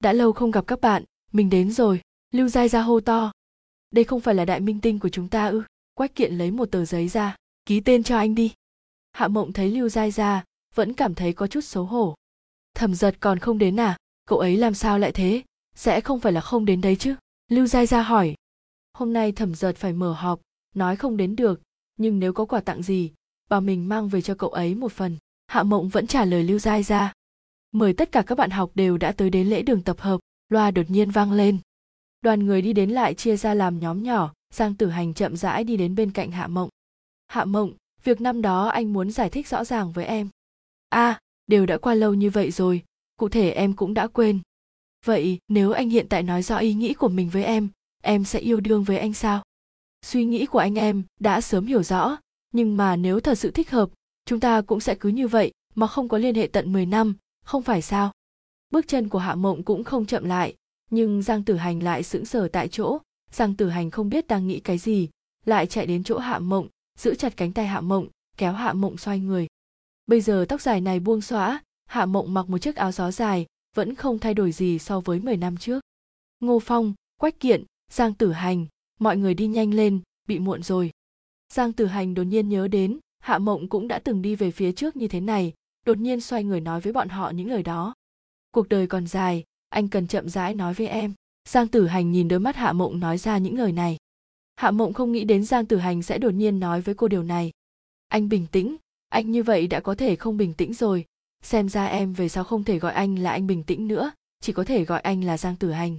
[0.00, 2.00] Đã lâu không gặp các bạn, mình đến rồi.
[2.32, 3.32] Lưu giai ra hô to.
[3.90, 5.62] Đây không phải là đại minh tinh của chúng ta ư?
[5.94, 7.36] Quách kiện lấy một tờ giấy ra.
[7.66, 8.52] Ký tên cho anh đi.
[9.12, 10.44] Hạ mộng thấy lưu giai ra
[10.74, 12.14] vẫn cảm thấy có chút xấu hổ.
[12.74, 13.96] Thẩm giật còn không đến à?
[14.28, 15.42] Cậu ấy làm sao lại thế?
[15.74, 17.14] Sẽ không phải là không đến đấy chứ?
[17.48, 18.34] Lưu giai ra hỏi.
[18.92, 20.40] Hôm nay thẩm giật phải mở họp,
[20.74, 21.60] nói không đến được.
[21.96, 23.12] Nhưng nếu có quà tặng gì
[23.48, 25.16] bảo mình mang về cho cậu ấy một phần.
[25.46, 27.12] Hạ mộng vẫn trả lời lưu giai ra
[27.76, 30.20] mời tất cả các bạn học đều đã tới đến lễ đường tập hợp.
[30.48, 31.58] Loa đột nhiên vang lên.
[32.22, 35.64] Đoàn người đi đến lại chia ra làm nhóm nhỏ giang tử hành chậm rãi
[35.64, 36.68] đi đến bên cạnh hạ mộng.
[37.26, 37.72] Hạ mộng
[38.04, 40.28] việc năm đó anh muốn giải thích rõ ràng với em.
[40.88, 42.82] A à, đều đã qua lâu như vậy rồi
[43.16, 44.40] cụ thể em cũng đã quên.
[45.04, 47.68] Vậy nếu anh hiện tại nói rõ ý nghĩ của mình với em
[48.02, 49.42] em sẽ yêu đương với anh sao?
[50.02, 52.16] Suy nghĩ của anh em đã sớm hiểu rõ
[52.52, 53.90] nhưng mà nếu thật sự thích hợp,
[54.24, 57.14] chúng ta cũng sẽ cứ như vậy mà không có liên hệ tận 10 năm,
[57.44, 58.12] không phải sao?
[58.70, 60.54] Bước chân của hạ mộng cũng không chậm lại,
[60.90, 62.98] nhưng giang tử hành lại sững sờ tại chỗ.
[63.30, 65.08] Giang tử hành không biết đang nghĩ cái gì,
[65.44, 66.68] lại chạy đến chỗ hạ mộng,
[66.98, 69.46] giữ chặt cánh tay hạ mộng, kéo hạ mộng xoay người.
[70.06, 73.46] Bây giờ tóc dài này buông xõa, hạ mộng mặc một chiếc áo gió dài,
[73.76, 75.80] vẫn không thay đổi gì so với 10 năm trước.
[76.40, 78.66] Ngô phong, quách kiện, giang tử hành,
[79.00, 80.90] mọi người đi nhanh lên, bị muộn rồi
[81.52, 84.72] giang tử hành đột nhiên nhớ đến, hạ mộng cũng đã từng đi về phía
[84.72, 85.52] trước như thế này,
[85.86, 87.94] đột nhiên xoay người nói với bọn họ những lời đó.
[88.50, 91.14] Cuộc đời còn dài, anh cần chậm rãi nói với em.
[91.48, 93.96] Giang tử hành nhìn đôi mắt hạ mộng nói ra những lời này.
[94.56, 97.22] Hạ mộng không nghĩ đến giang tử hành sẽ đột nhiên nói với cô điều
[97.22, 97.50] này.
[98.08, 98.76] Anh bình tĩnh,
[99.08, 101.04] anh như vậy đã có thể không bình tĩnh rồi.
[101.42, 104.52] Xem ra em về sau không thể gọi anh là anh bình tĩnh nữa, chỉ
[104.52, 105.98] có thể gọi anh là giang tử hành.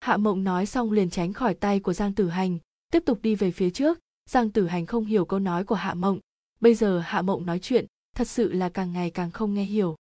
[0.00, 2.58] Hạ mộng nói xong liền tránh khỏi tay của giang tử hành,
[2.92, 3.98] tiếp tục đi về phía trước
[4.28, 6.18] giang tử hành không hiểu câu nói của hạ mộng.
[6.60, 9.96] Bây giờ hạ mộng nói chuyện, thật sự là càng ngày càng không nghe hiểu.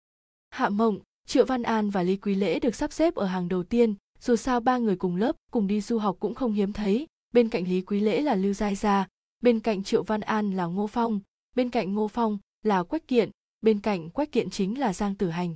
[0.49, 3.63] Hạ mộng, triệu văn an và lý quý lễ được sắp xếp ở hàng đầu
[3.63, 7.07] tiên, dù sao ba người cùng lớp, cùng đi du học cũng không hiếm thấy.
[7.33, 9.07] Bên cạnh lý quý lễ là lưu giai gia,
[9.41, 11.19] bên cạnh triệu văn an là ngô phong,
[11.55, 13.29] bên cạnh ngô phong là quách kiện,
[13.61, 15.55] bên cạnh quách kiện chính là giang tử hành.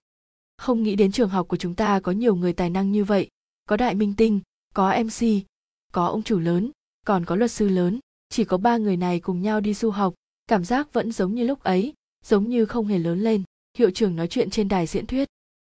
[0.57, 3.30] Không nghĩ đến trường học của chúng ta có nhiều người tài năng như vậy.
[3.65, 4.39] Có đại minh tinh,
[4.74, 5.28] có mc
[5.93, 6.72] có ông chủ lớn,
[7.05, 7.99] còn có luật sư lớn
[8.30, 10.13] chỉ có ba người này cùng nhau đi du học
[10.47, 11.93] cảm giác vẫn giống như lúc ấy
[12.25, 13.43] giống như không hề lớn lên
[13.77, 15.27] hiệu trưởng nói chuyện trên đài diễn thuyết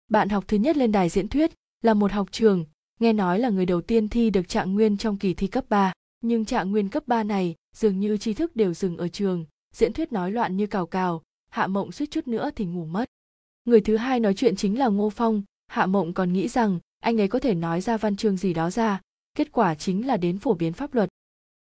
[0.09, 2.65] bạn học thứ nhất lên đài diễn thuyết là một học trường
[3.01, 5.93] nghe nói là người đầu tiên thi được trạng nguyên trong kỳ thi cấp 3,
[6.21, 9.93] nhưng trạng nguyên cấp 3 này dường như tri thức đều dừng ở trường, diễn
[9.93, 13.09] thuyết nói loạn như cào cào, Hạ Mộng suýt chút nữa thì ngủ mất.
[13.65, 17.21] Người thứ hai nói chuyện chính là Ngô Phong, Hạ Mộng còn nghĩ rằng anh
[17.21, 19.01] ấy có thể nói ra văn chương gì đó ra,
[19.35, 21.09] kết quả chính là đến phổ biến pháp luật.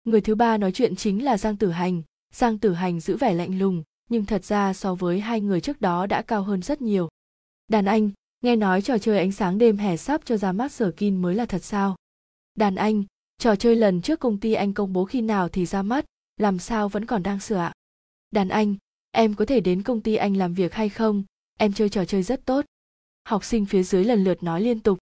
[0.09, 2.03] Người thứ ba nói chuyện chính là Giang Tử Hành,
[2.33, 5.81] Giang Tử Hành giữ vẻ lạnh lùng, nhưng thật ra so với hai người trước
[5.81, 7.09] đó đã cao hơn rất nhiều.
[7.69, 10.91] Đàn anh, nghe nói trò chơi ánh sáng đêm hè sắp cho ra mắt sở
[10.91, 11.97] kin mới là thật sao?
[12.55, 13.05] Đàn anh,
[13.39, 16.05] trò chơi lần trước công ty anh công bố khi nào thì ra mắt,
[16.37, 17.73] làm sao vẫn còn đang sửa ạ?
[18.31, 18.77] Đàn anh,
[19.11, 21.25] em có thể đến công ty anh làm việc hay không?
[21.59, 22.65] Em chơi trò chơi rất tốt.
[23.25, 24.99] Học sinh phía dưới lần lượt nói liên tục.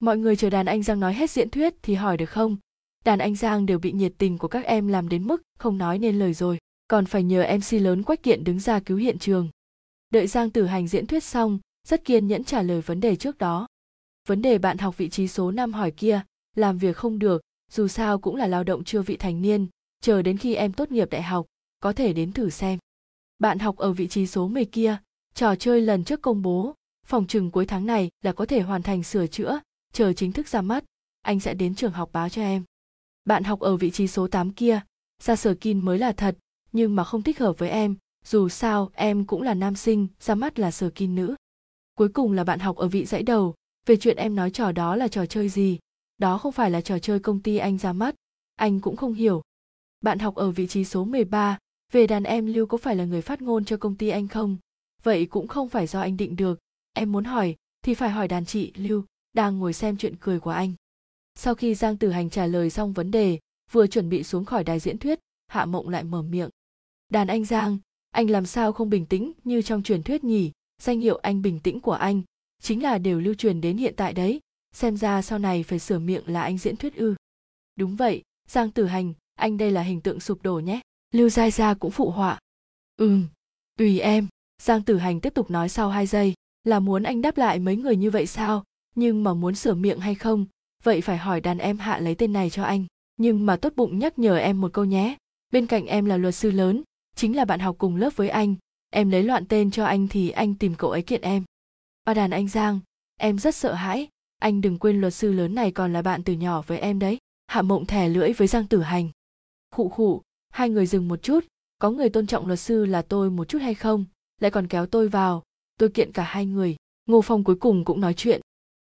[0.00, 2.56] Mọi người chờ đàn anh Giang nói hết diễn thuyết thì hỏi được không?
[3.04, 5.98] Đàn anh Giang đều bị nhiệt tình của các em làm đến mức không nói
[5.98, 9.48] nên lời rồi, còn phải nhờ MC lớn Quách Kiện đứng ra cứu hiện trường.
[10.10, 13.38] Đợi Giang Tử Hành diễn thuyết xong, rất kiên nhẫn trả lời vấn đề trước
[13.38, 13.66] đó.
[14.28, 16.22] Vấn đề bạn học vị trí số 5 hỏi kia,
[16.56, 19.66] làm việc không được, dù sao cũng là lao động chưa vị thành niên,
[20.00, 21.46] chờ đến khi em tốt nghiệp đại học,
[21.80, 22.78] có thể đến thử xem.
[23.38, 24.96] Bạn học ở vị trí số 10 kia,
[25.34, 26.74] trò chơi lần trước công bố,
[27.06, 29.60] phòng trừng cuối tháng này là có thể hoàn thành sửa chữa,
[29.92, 30.84] chờ chính thức ra mắt,
[31.22, 32.64] anh sẽ đến trường học báo cho em.
[33.24, 34.80] Bạn học ở vị trí số 8 kia,
[35.22, 36.36] ra sở kin mới là thật,
[36.72, 40.34] nhưng mà không thích hợp với em, dù sao em cũng là nam sinh, ra
[40.34, 41.34] mắt là sở kin nữ.
[41.94, 43.54] Cuối cùng là bạn học ở vị dãy đầu,
[43.86, 45.78] về chuyện em nói trò đó là trò chơi gì,
[46.18, 48.14] đó không phải là trò chơi công ty anh ra mắt,
[48.56, 49.42] anh cũng không hiểu.
[50.00, 51.58] Bạn học ở vị trí số 13,
[51.92, 54.56] về đàn em Lưu có phải là người phát ngôn cho công ty anh không?
[55.02, 56.58] Vậy cũng không phải do anh định được,
[56.92, 60.50] em muốn hỏi thì phải hỏi đàn chị Lưu, đang ngồi xem chuyện cười của
[60.50, 60.72] anh.
[61.34, 63.38] Sau khi Giang Tử Hành trả lời xong vấn đề,
[63.70, 66.50] vừa chuẩn bị xuống khỏi đài diễn thuyết, Hạ Mộng lại mở miệng.
[67.08, 67.78] Đàn anh Giang,
[68.10, 70.52] anh làm sao không bình tĩnh như trong truyền thuyết nhỉ?
[70.82, 72.22] Danh hiệu anh bình tĩnh của anh
[72.60, 74.40] chính là đều lưu truyền đến hiện tại đấy.
[74.72, 77.14] Xem ra sau này phải sửa miệng là anh diễn thuyết ư.
[77.76, 80.80] Đúng vậy, Giang Tử Hành, anh đây là hình tượng sụp đổ nhé.
[81.14, 82.38] Lưu Giai Gia cũng phụ họa.
[82.96, 83.26] Ừm,
[83.78, 84.28] tùy em.
[84.62, 87.76] Giang Tử Hành tiếp tục nói sau hai giây, là muốn anh đáp lại mấy
[87.76, 88.64] người như vậy sao?
[88.94, 90.46] Nhưng mà muốn sửa miệng hay không,
[90.82, 92.84] vậy phải hỏi đàn em hạ lấy tên này cho anh.
[93.16, 95.16] Nhưng mà tốt bụng nhắc nhở em một câu nhé.
[95.52, 96.82] Bên cạnh em là luật sư lớn,
[97.16, 98.54] chính là bạn học cùng lớp với anh.
[98.90, 101.44] Em lấy loạn tên cho anh thì anh tìm cậu ấy kiện em.
[102.04, 102.80] Ba đàn anh giang,
[103.16, 104.08] em rất sợ hãi.
[104.38, 107.18] Anh đừng quên luật sư lớn này còn là bạn từ nhỏ với em đấy.
[107.46, 109.10] Hạ mộng thẻ lưỡi với giang tử hành.
[109.70, 111.44] Khụ khụ, hai người dừng một chút.
[111.78, 114.04] Có người tôn trọng luật sư là tôi một chút hay không?
[114.40, 115.42] Lại còn kéo tôi vào.
[115.78, 116.76] Tôi kiện cả hai người.
[117.06, 118.40] Ngô phong cuối cùng cũng nói chuyện.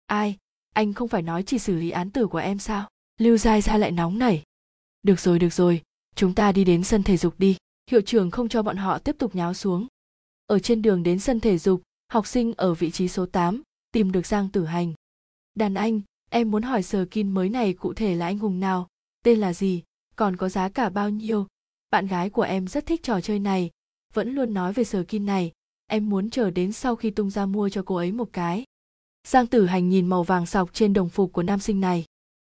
[0.05, 0.37] Ai?
[0.73, 2.89] Anh không phải nói chỉ xử lý án tử của em sao?
[3.17, 4.43] Lưu giai ra lại nóng nảy.
[5.03, 5.81] Được rồi được rồi,
[6.15, 7.57] chúng ta đi đến sân thể dục đi.
[7.91, 9.87] Hiệu trưởng không cho bọn họ tiếp tục nháo xuống.
[10.47, 13.61] Ở trên đường đến sân thể dục, học sinh ở vị trí số 8
[13.91, 14.93] tìm được giang tử hành.
[15.55, 18.87] Đàn anh, em muốn hỏi sờ kin mới này cụ thể là anh hùng nào,
[19.23, 19.83] tên là gì,
[20.15, 21.47] còn có giá cả bao nhiêu?
[21.91, 23.71] Bạn gái của em rất thích trò chơi này,
[24.13, 25.51] vẫn luôn nói về sờ kin này.
[25.87, 28.63] Em muốn chờ đến sau khi tung ra mua cho cô ấy một cái
[29.27, 32.05] giang tử hành nhìn màu vàng sọc trên đồng phục của nam sinh này.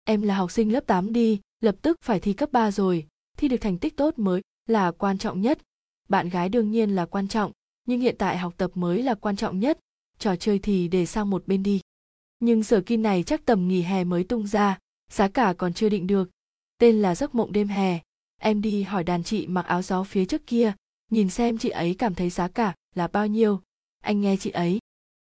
[0.05, 3.07] Em là học sinh lớp 8 đi, lập tức phải thi cấp 3 rồi.
[3.37, 5.59] Thi được thành tích tốt mới là quan trọng nhất.
[6.09, 7.53] Bạn gái đương nhiên là quan trọng,
[7.87, 9.79] nhưng hiện tại học tập mới là quan trọng nhất.
[10.19, 11.81] Trò chơi thì để sang một bên đi.
[12.41, 14.79] Nhưng sở kim này chắc tầm nghỉ hè mới tung ra,
[15.11, 16.31] giá cả còn chưa định được.
[16.79, 17.99] Tên là giấc mộng đêm hè.
[18.41, 20.73] Em đi hỏi đàn chị mặc áo gió phía trước kia,
[21.11, 23.61] nhìn xem chị ấy cảm thấy giá cả là bao nhiêu.
[24.01, 24.79] Anh nghe chị ấy.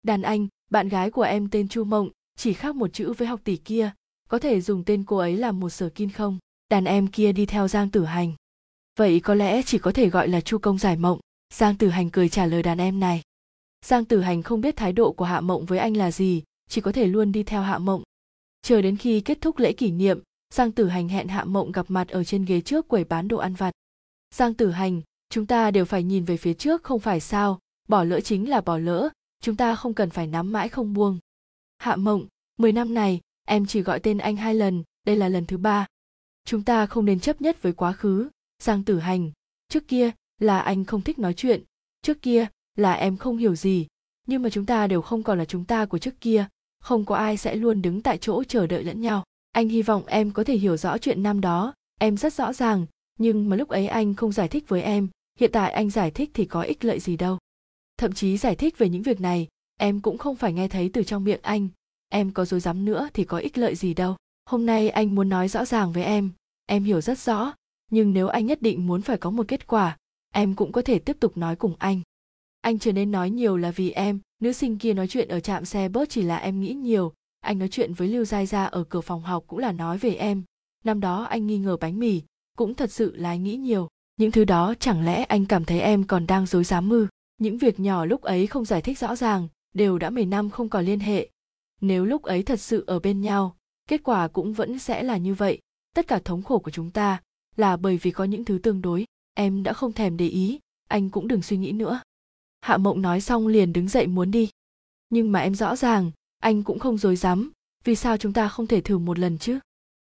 [0.03, 3.41] Đàn anh bạn gái của em tên chu mộng, chỉ khác một chữ với học
[3.43, 3.91] tỷ kia,
[4.29, 6.39] có thể dùng tên cô ấy làm một sở kin không?
[6.69, 8.33] Đàn em kia đi theo giang tử hành.
[8.99, 11.19] Vậy có lẽ chỉ có thể gọi là chu công giải mộng.
[11.53, 13.21] Giang tử hành cười trả lời đàn em này.
[13.85, 16.81] Giang tử hành không biết thái độ của hạ mộng với anh là gì, chỉ
[16.81, 18.03] có thể luôn đi theo hạ mộng.
[18.61, 20.19] Chờ đến khi kết thúc lễ kỷ niệm,
[20.53, 23.37] giang tử hành hẹn hạ mộng gặp mặt ở trên ghế trước quầy bán đồ
[23.37, 23.71] ăn vặt.
[24.35, 27.59] Giang tử hành, chúng ta đều phải nhìn về phía trước không phải sao?
[27.87, 29.09] Bỏ lỡ chính là bỏ lỡ
[29.43, 31.19] chúng ta không cần phải nắm mãi không buông.
[31.77, 32.27] Hạ mộng,
[32.57, 35.85] mười năm này, em chỉ gọi tên anh hai lần, đây là lần thứ ba.
[36.45, 38.29] Chúng ta không nên chấp nhất với quá khứ.
[38.59, 39.31] Giang tử hành,
[39.69, 41.63] trước kia là anh không thích nói chuyện,
[42.01, 43.87] trước kia là em không hiểu gì.
[44.27, 46.45] Nhưng mà chúng ta đều không còn là chúng ta của trước kia.
[46.79, 49.23] Không có ai sẽ luôn đứng tại chỗ chờ đợi lẫn nhau.
[49.51, 51.73] Anh hy vọng em có thể hiểu rõ chuyện năm đó.
[51.99, 52.85] Em rất rõ ràng,
[53.19, 55.07] nhưng mà lúc ấy anh không giải thích với em.
[55.39, 57.37] Hiện tại anh giải thích thì có ích lợi gì đâu
[57.97, 59.47] thậm chí giải thích về những việc này,
[59.79, 61.67] em cũng không phải nghe thấy từ trong miệng anh.
[62.09, 64.15] Em có dối dám nữa thì có ích lợi gì đâu.
[64.45, 66.31] Hôm nay anh muốn nói rõ ràng với em.
[66.65, 67.53] Em hiểu rất rõ.
[67.91, 69.97] Nhưng nếu anh nhất định muốn phải có một kết quả,
[70.33, 72.01] em cũng có thể tiếp tục nói cùng anh.
[72.61, 74.19] Anh trở nên nói nhiều là vì em.
[74.41, 77.13] Nữ sinh kia nói chuyện ở trạm xe bớt chỉ là em nghĩ nhiều.
[77.39, 80.15] Anh nói chuyện với lưu giai gia ở cửa phòng học cũng là nói về
[80.15, 80.43] em.
[80.83, 82.21] Năm đó anh nghi ngờ bánh mì,
[82.57, 83.87] cũng thật sự là anh nghĩ nhiều.
[84.17, 87.07] Những thứ đó chẳng lẽ anh cảm thấy em còn đang dối dám mư
[87.43, 90.69] những việc nhỏ lúc ấy không giải thích rõ ràng, đều đã 10 năm không
[90.69, 91.29] còn liên hệ.
[91.81, 93.55] Nếu lúc ấy thật sự ở bên nhau,
[93.87, 95.59] kết quả cũng vẫn sẽ là như vậy.
[95.95, 97.21] Tất cả thống khổ của chúng ta
[97.55, 101.09] là bởi vì có những thứ tương đối, em đã không thèm để ý, anh
[101.09, 102.01] cũng đừng suy nghĩ nữa.
[102.61, 104.49] Hạ mộng nói xong liền đứng dậy muốn đi.
[105.09, 107.51] Nhưng mà em rõ ràng, anh cũng không dối dám,
[107.83, 109.59] vì sao chúng ta không thể thử một lần chứ?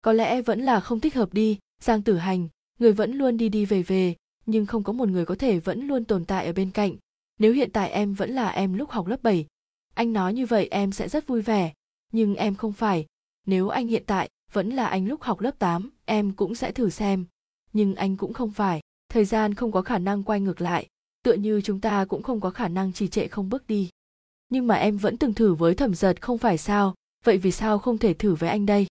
[0.01, 2.47] Có lẽ vẫn là không thích hợp đi, giang tử hành,
[2.79, 4.15] người vẫn luôn đi đi về về,
[4.45, 6.95] nhưng không có một người có thể vẫn luôn tồn tại ở bên cạnh
[7.39, 9.45] nếu hiện tại em vẫn là em lúc học lớp 7,
[9.93, 11.73] anh nói như vậy em sẽ rất vui vẻ,
[12.11, 13.05] nhưng em không phải,
[13.45, 16.89] nếu anh hiện tại vẫn là anh lúc học lớp 8, em cũng sẽ thử
[16.89, 17.25] xem,
[17.73, 20.87] nhưng anh cũng không phải, thời gian không có khả năng quay ngược lại,
[21.23, 23.89] tựa như chúng ta cũng không có khả năng trì trệ không bước đi.
[24.49, 27.79] Nhưng mà em vẫn từng thử với thẩm giật không phải sao, vậy vì sao
[27.79, 28.87] không thể thử với anh đây?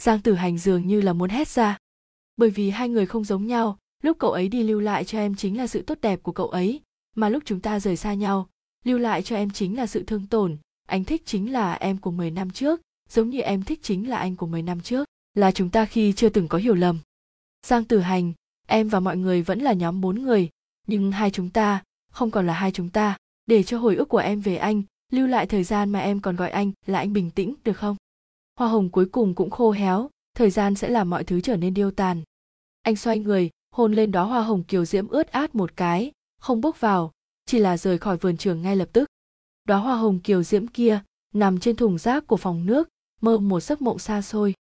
[0.00, 1.78] Giang tử hành dường như là muốn hét ra.
[2.36, 5.34] Bởi vì hai người không giống nhau, lúc cậu ấy đi lưu lại cho em
[5.34, 6.80] chính là sự tốt đẹp của cậu ấy,
[7.16, 8.48] mà lúc chúng ta rời xa nhau,
[8.84, 10.56] lưu lại cho em chính là sự thương tổn.
[10.86, 14.16] Anh thích chính là em của 10 năm trước, giống như em thích chính là
[14.16, 15.04] anh của 10 năm trước,
[15.34, 16.98] là chúng ta khi chưa từng có hiểu lầm.
[17.66, 18.32] Giang tử hành,
[18.66, 20.48] em và mọi người vẫn là nhóm bốn người,
[20.86, 23.16] nhưng hai chúng ta, không còn là hai chúng ta.
[23.46, 26.36] Để cho hồi ức của em về anh, lưu lại thời gian mà em còn
[26.36, 27.96] gọi anh là anh bình tĩnh, được không?
[28.58, 31.74] Hoa hồng cuối cùng cũng khô héo, thời gian sẽ làm mọi thứ trở nên
[31.74, 32.22] điêu tàn.
[32.82, 36.12] Anh xoay người, hôn lên đó hoa hồng kiều diễm ướt át một cái
[36.46, 37.12] không bước vào,
[37.46, 39.08] chỉ là rời khỏi vườn trường ngay lập tức.
[39.64, 41.02] Đóa hoa hồng kiều diễm kia
[41.34, 42.88] nằm trên thùng rác của phòng nước,
[43.20, 44.54] mơ một giấc mộng xa xôi.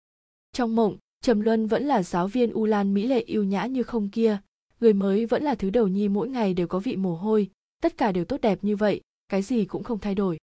[0.53, 3.83] Trong mộng, trầm luân vẫn là giáo viên u lan mỹ lệ yêu nhã như
[3.83, 4.37] không kia.
[4.79, 7.49] Người mới vẫn là thứ đầu nhi mỗi ngày đều có vị mồ hôi,
[7.81, 10.37] tất cả đều tốt đẹp như vậy, cái gì cũng không thay đổi.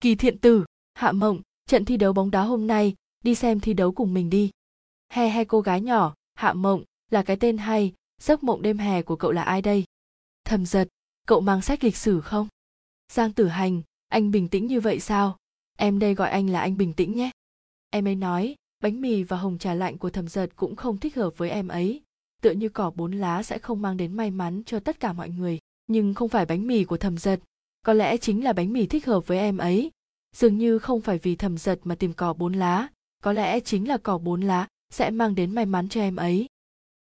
[0.00, 0.64] Kỳ thiện tử,
[0.94, 4.30] hạ mộng, trận thi đấu bóng đá hôm nay, đi xem thi đấu cùng mình
[4.30, 4.50] đi.
[5.08, 9.02] He he cô gái nhỏ, hạ mộng, là cái tên hay, giấc mộng đêm hè
[9.02, 9.84] của cậu là ai đây?
[10.48, 10.88] Thầm giật,
[11.26, 12.48] cậu mang sách lịch sử không?
[13.12, 15.36] Giang tử hành, anh bình tĩnh như vậy sao?
[15.76, 17.30] Em đây gọi anh là anh bình tĩnh nhé.
[17.90, 21.16] Em ấy nói, bánh mì và hồng trà lạnh của thầm giật cũng không thích
[21.16, 22.02] hợp với em ấy.
[22.42, 25.28] Tựa như cỏ bốn lá sẽ không mang đến may mắn cho tất cả mọi
[25.28, 27.40] người, nhưng không phải bánh mì của thầm giật.
[27.82, 29.90] Có lẽ chính là bánh mì thích hợp với em ấy.
[30.36, 32.88] Dường như không phải vì thầm giật mà tìm cỏ bốn lá,
[33.22, 36.46] có lẽ chính là cỏ bốn lá sẽ mang đến may mắn cho em ấy.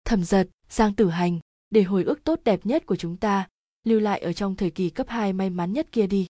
[0.05, 1.41] Thầm giật, giang tử hành
[1.71, 3.49] để hồi ức tốt đẹp nhất của chúng ta,
[3.85, 6.27] lưu lại ở trong thời kỳ cấp 2 may mắn nhất kia đi.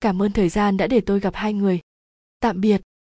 [0.00, 1.80] Cảm ơn thời gian đã để tôi gặp hai người.
[2.40, 2.80] Tạm biệt.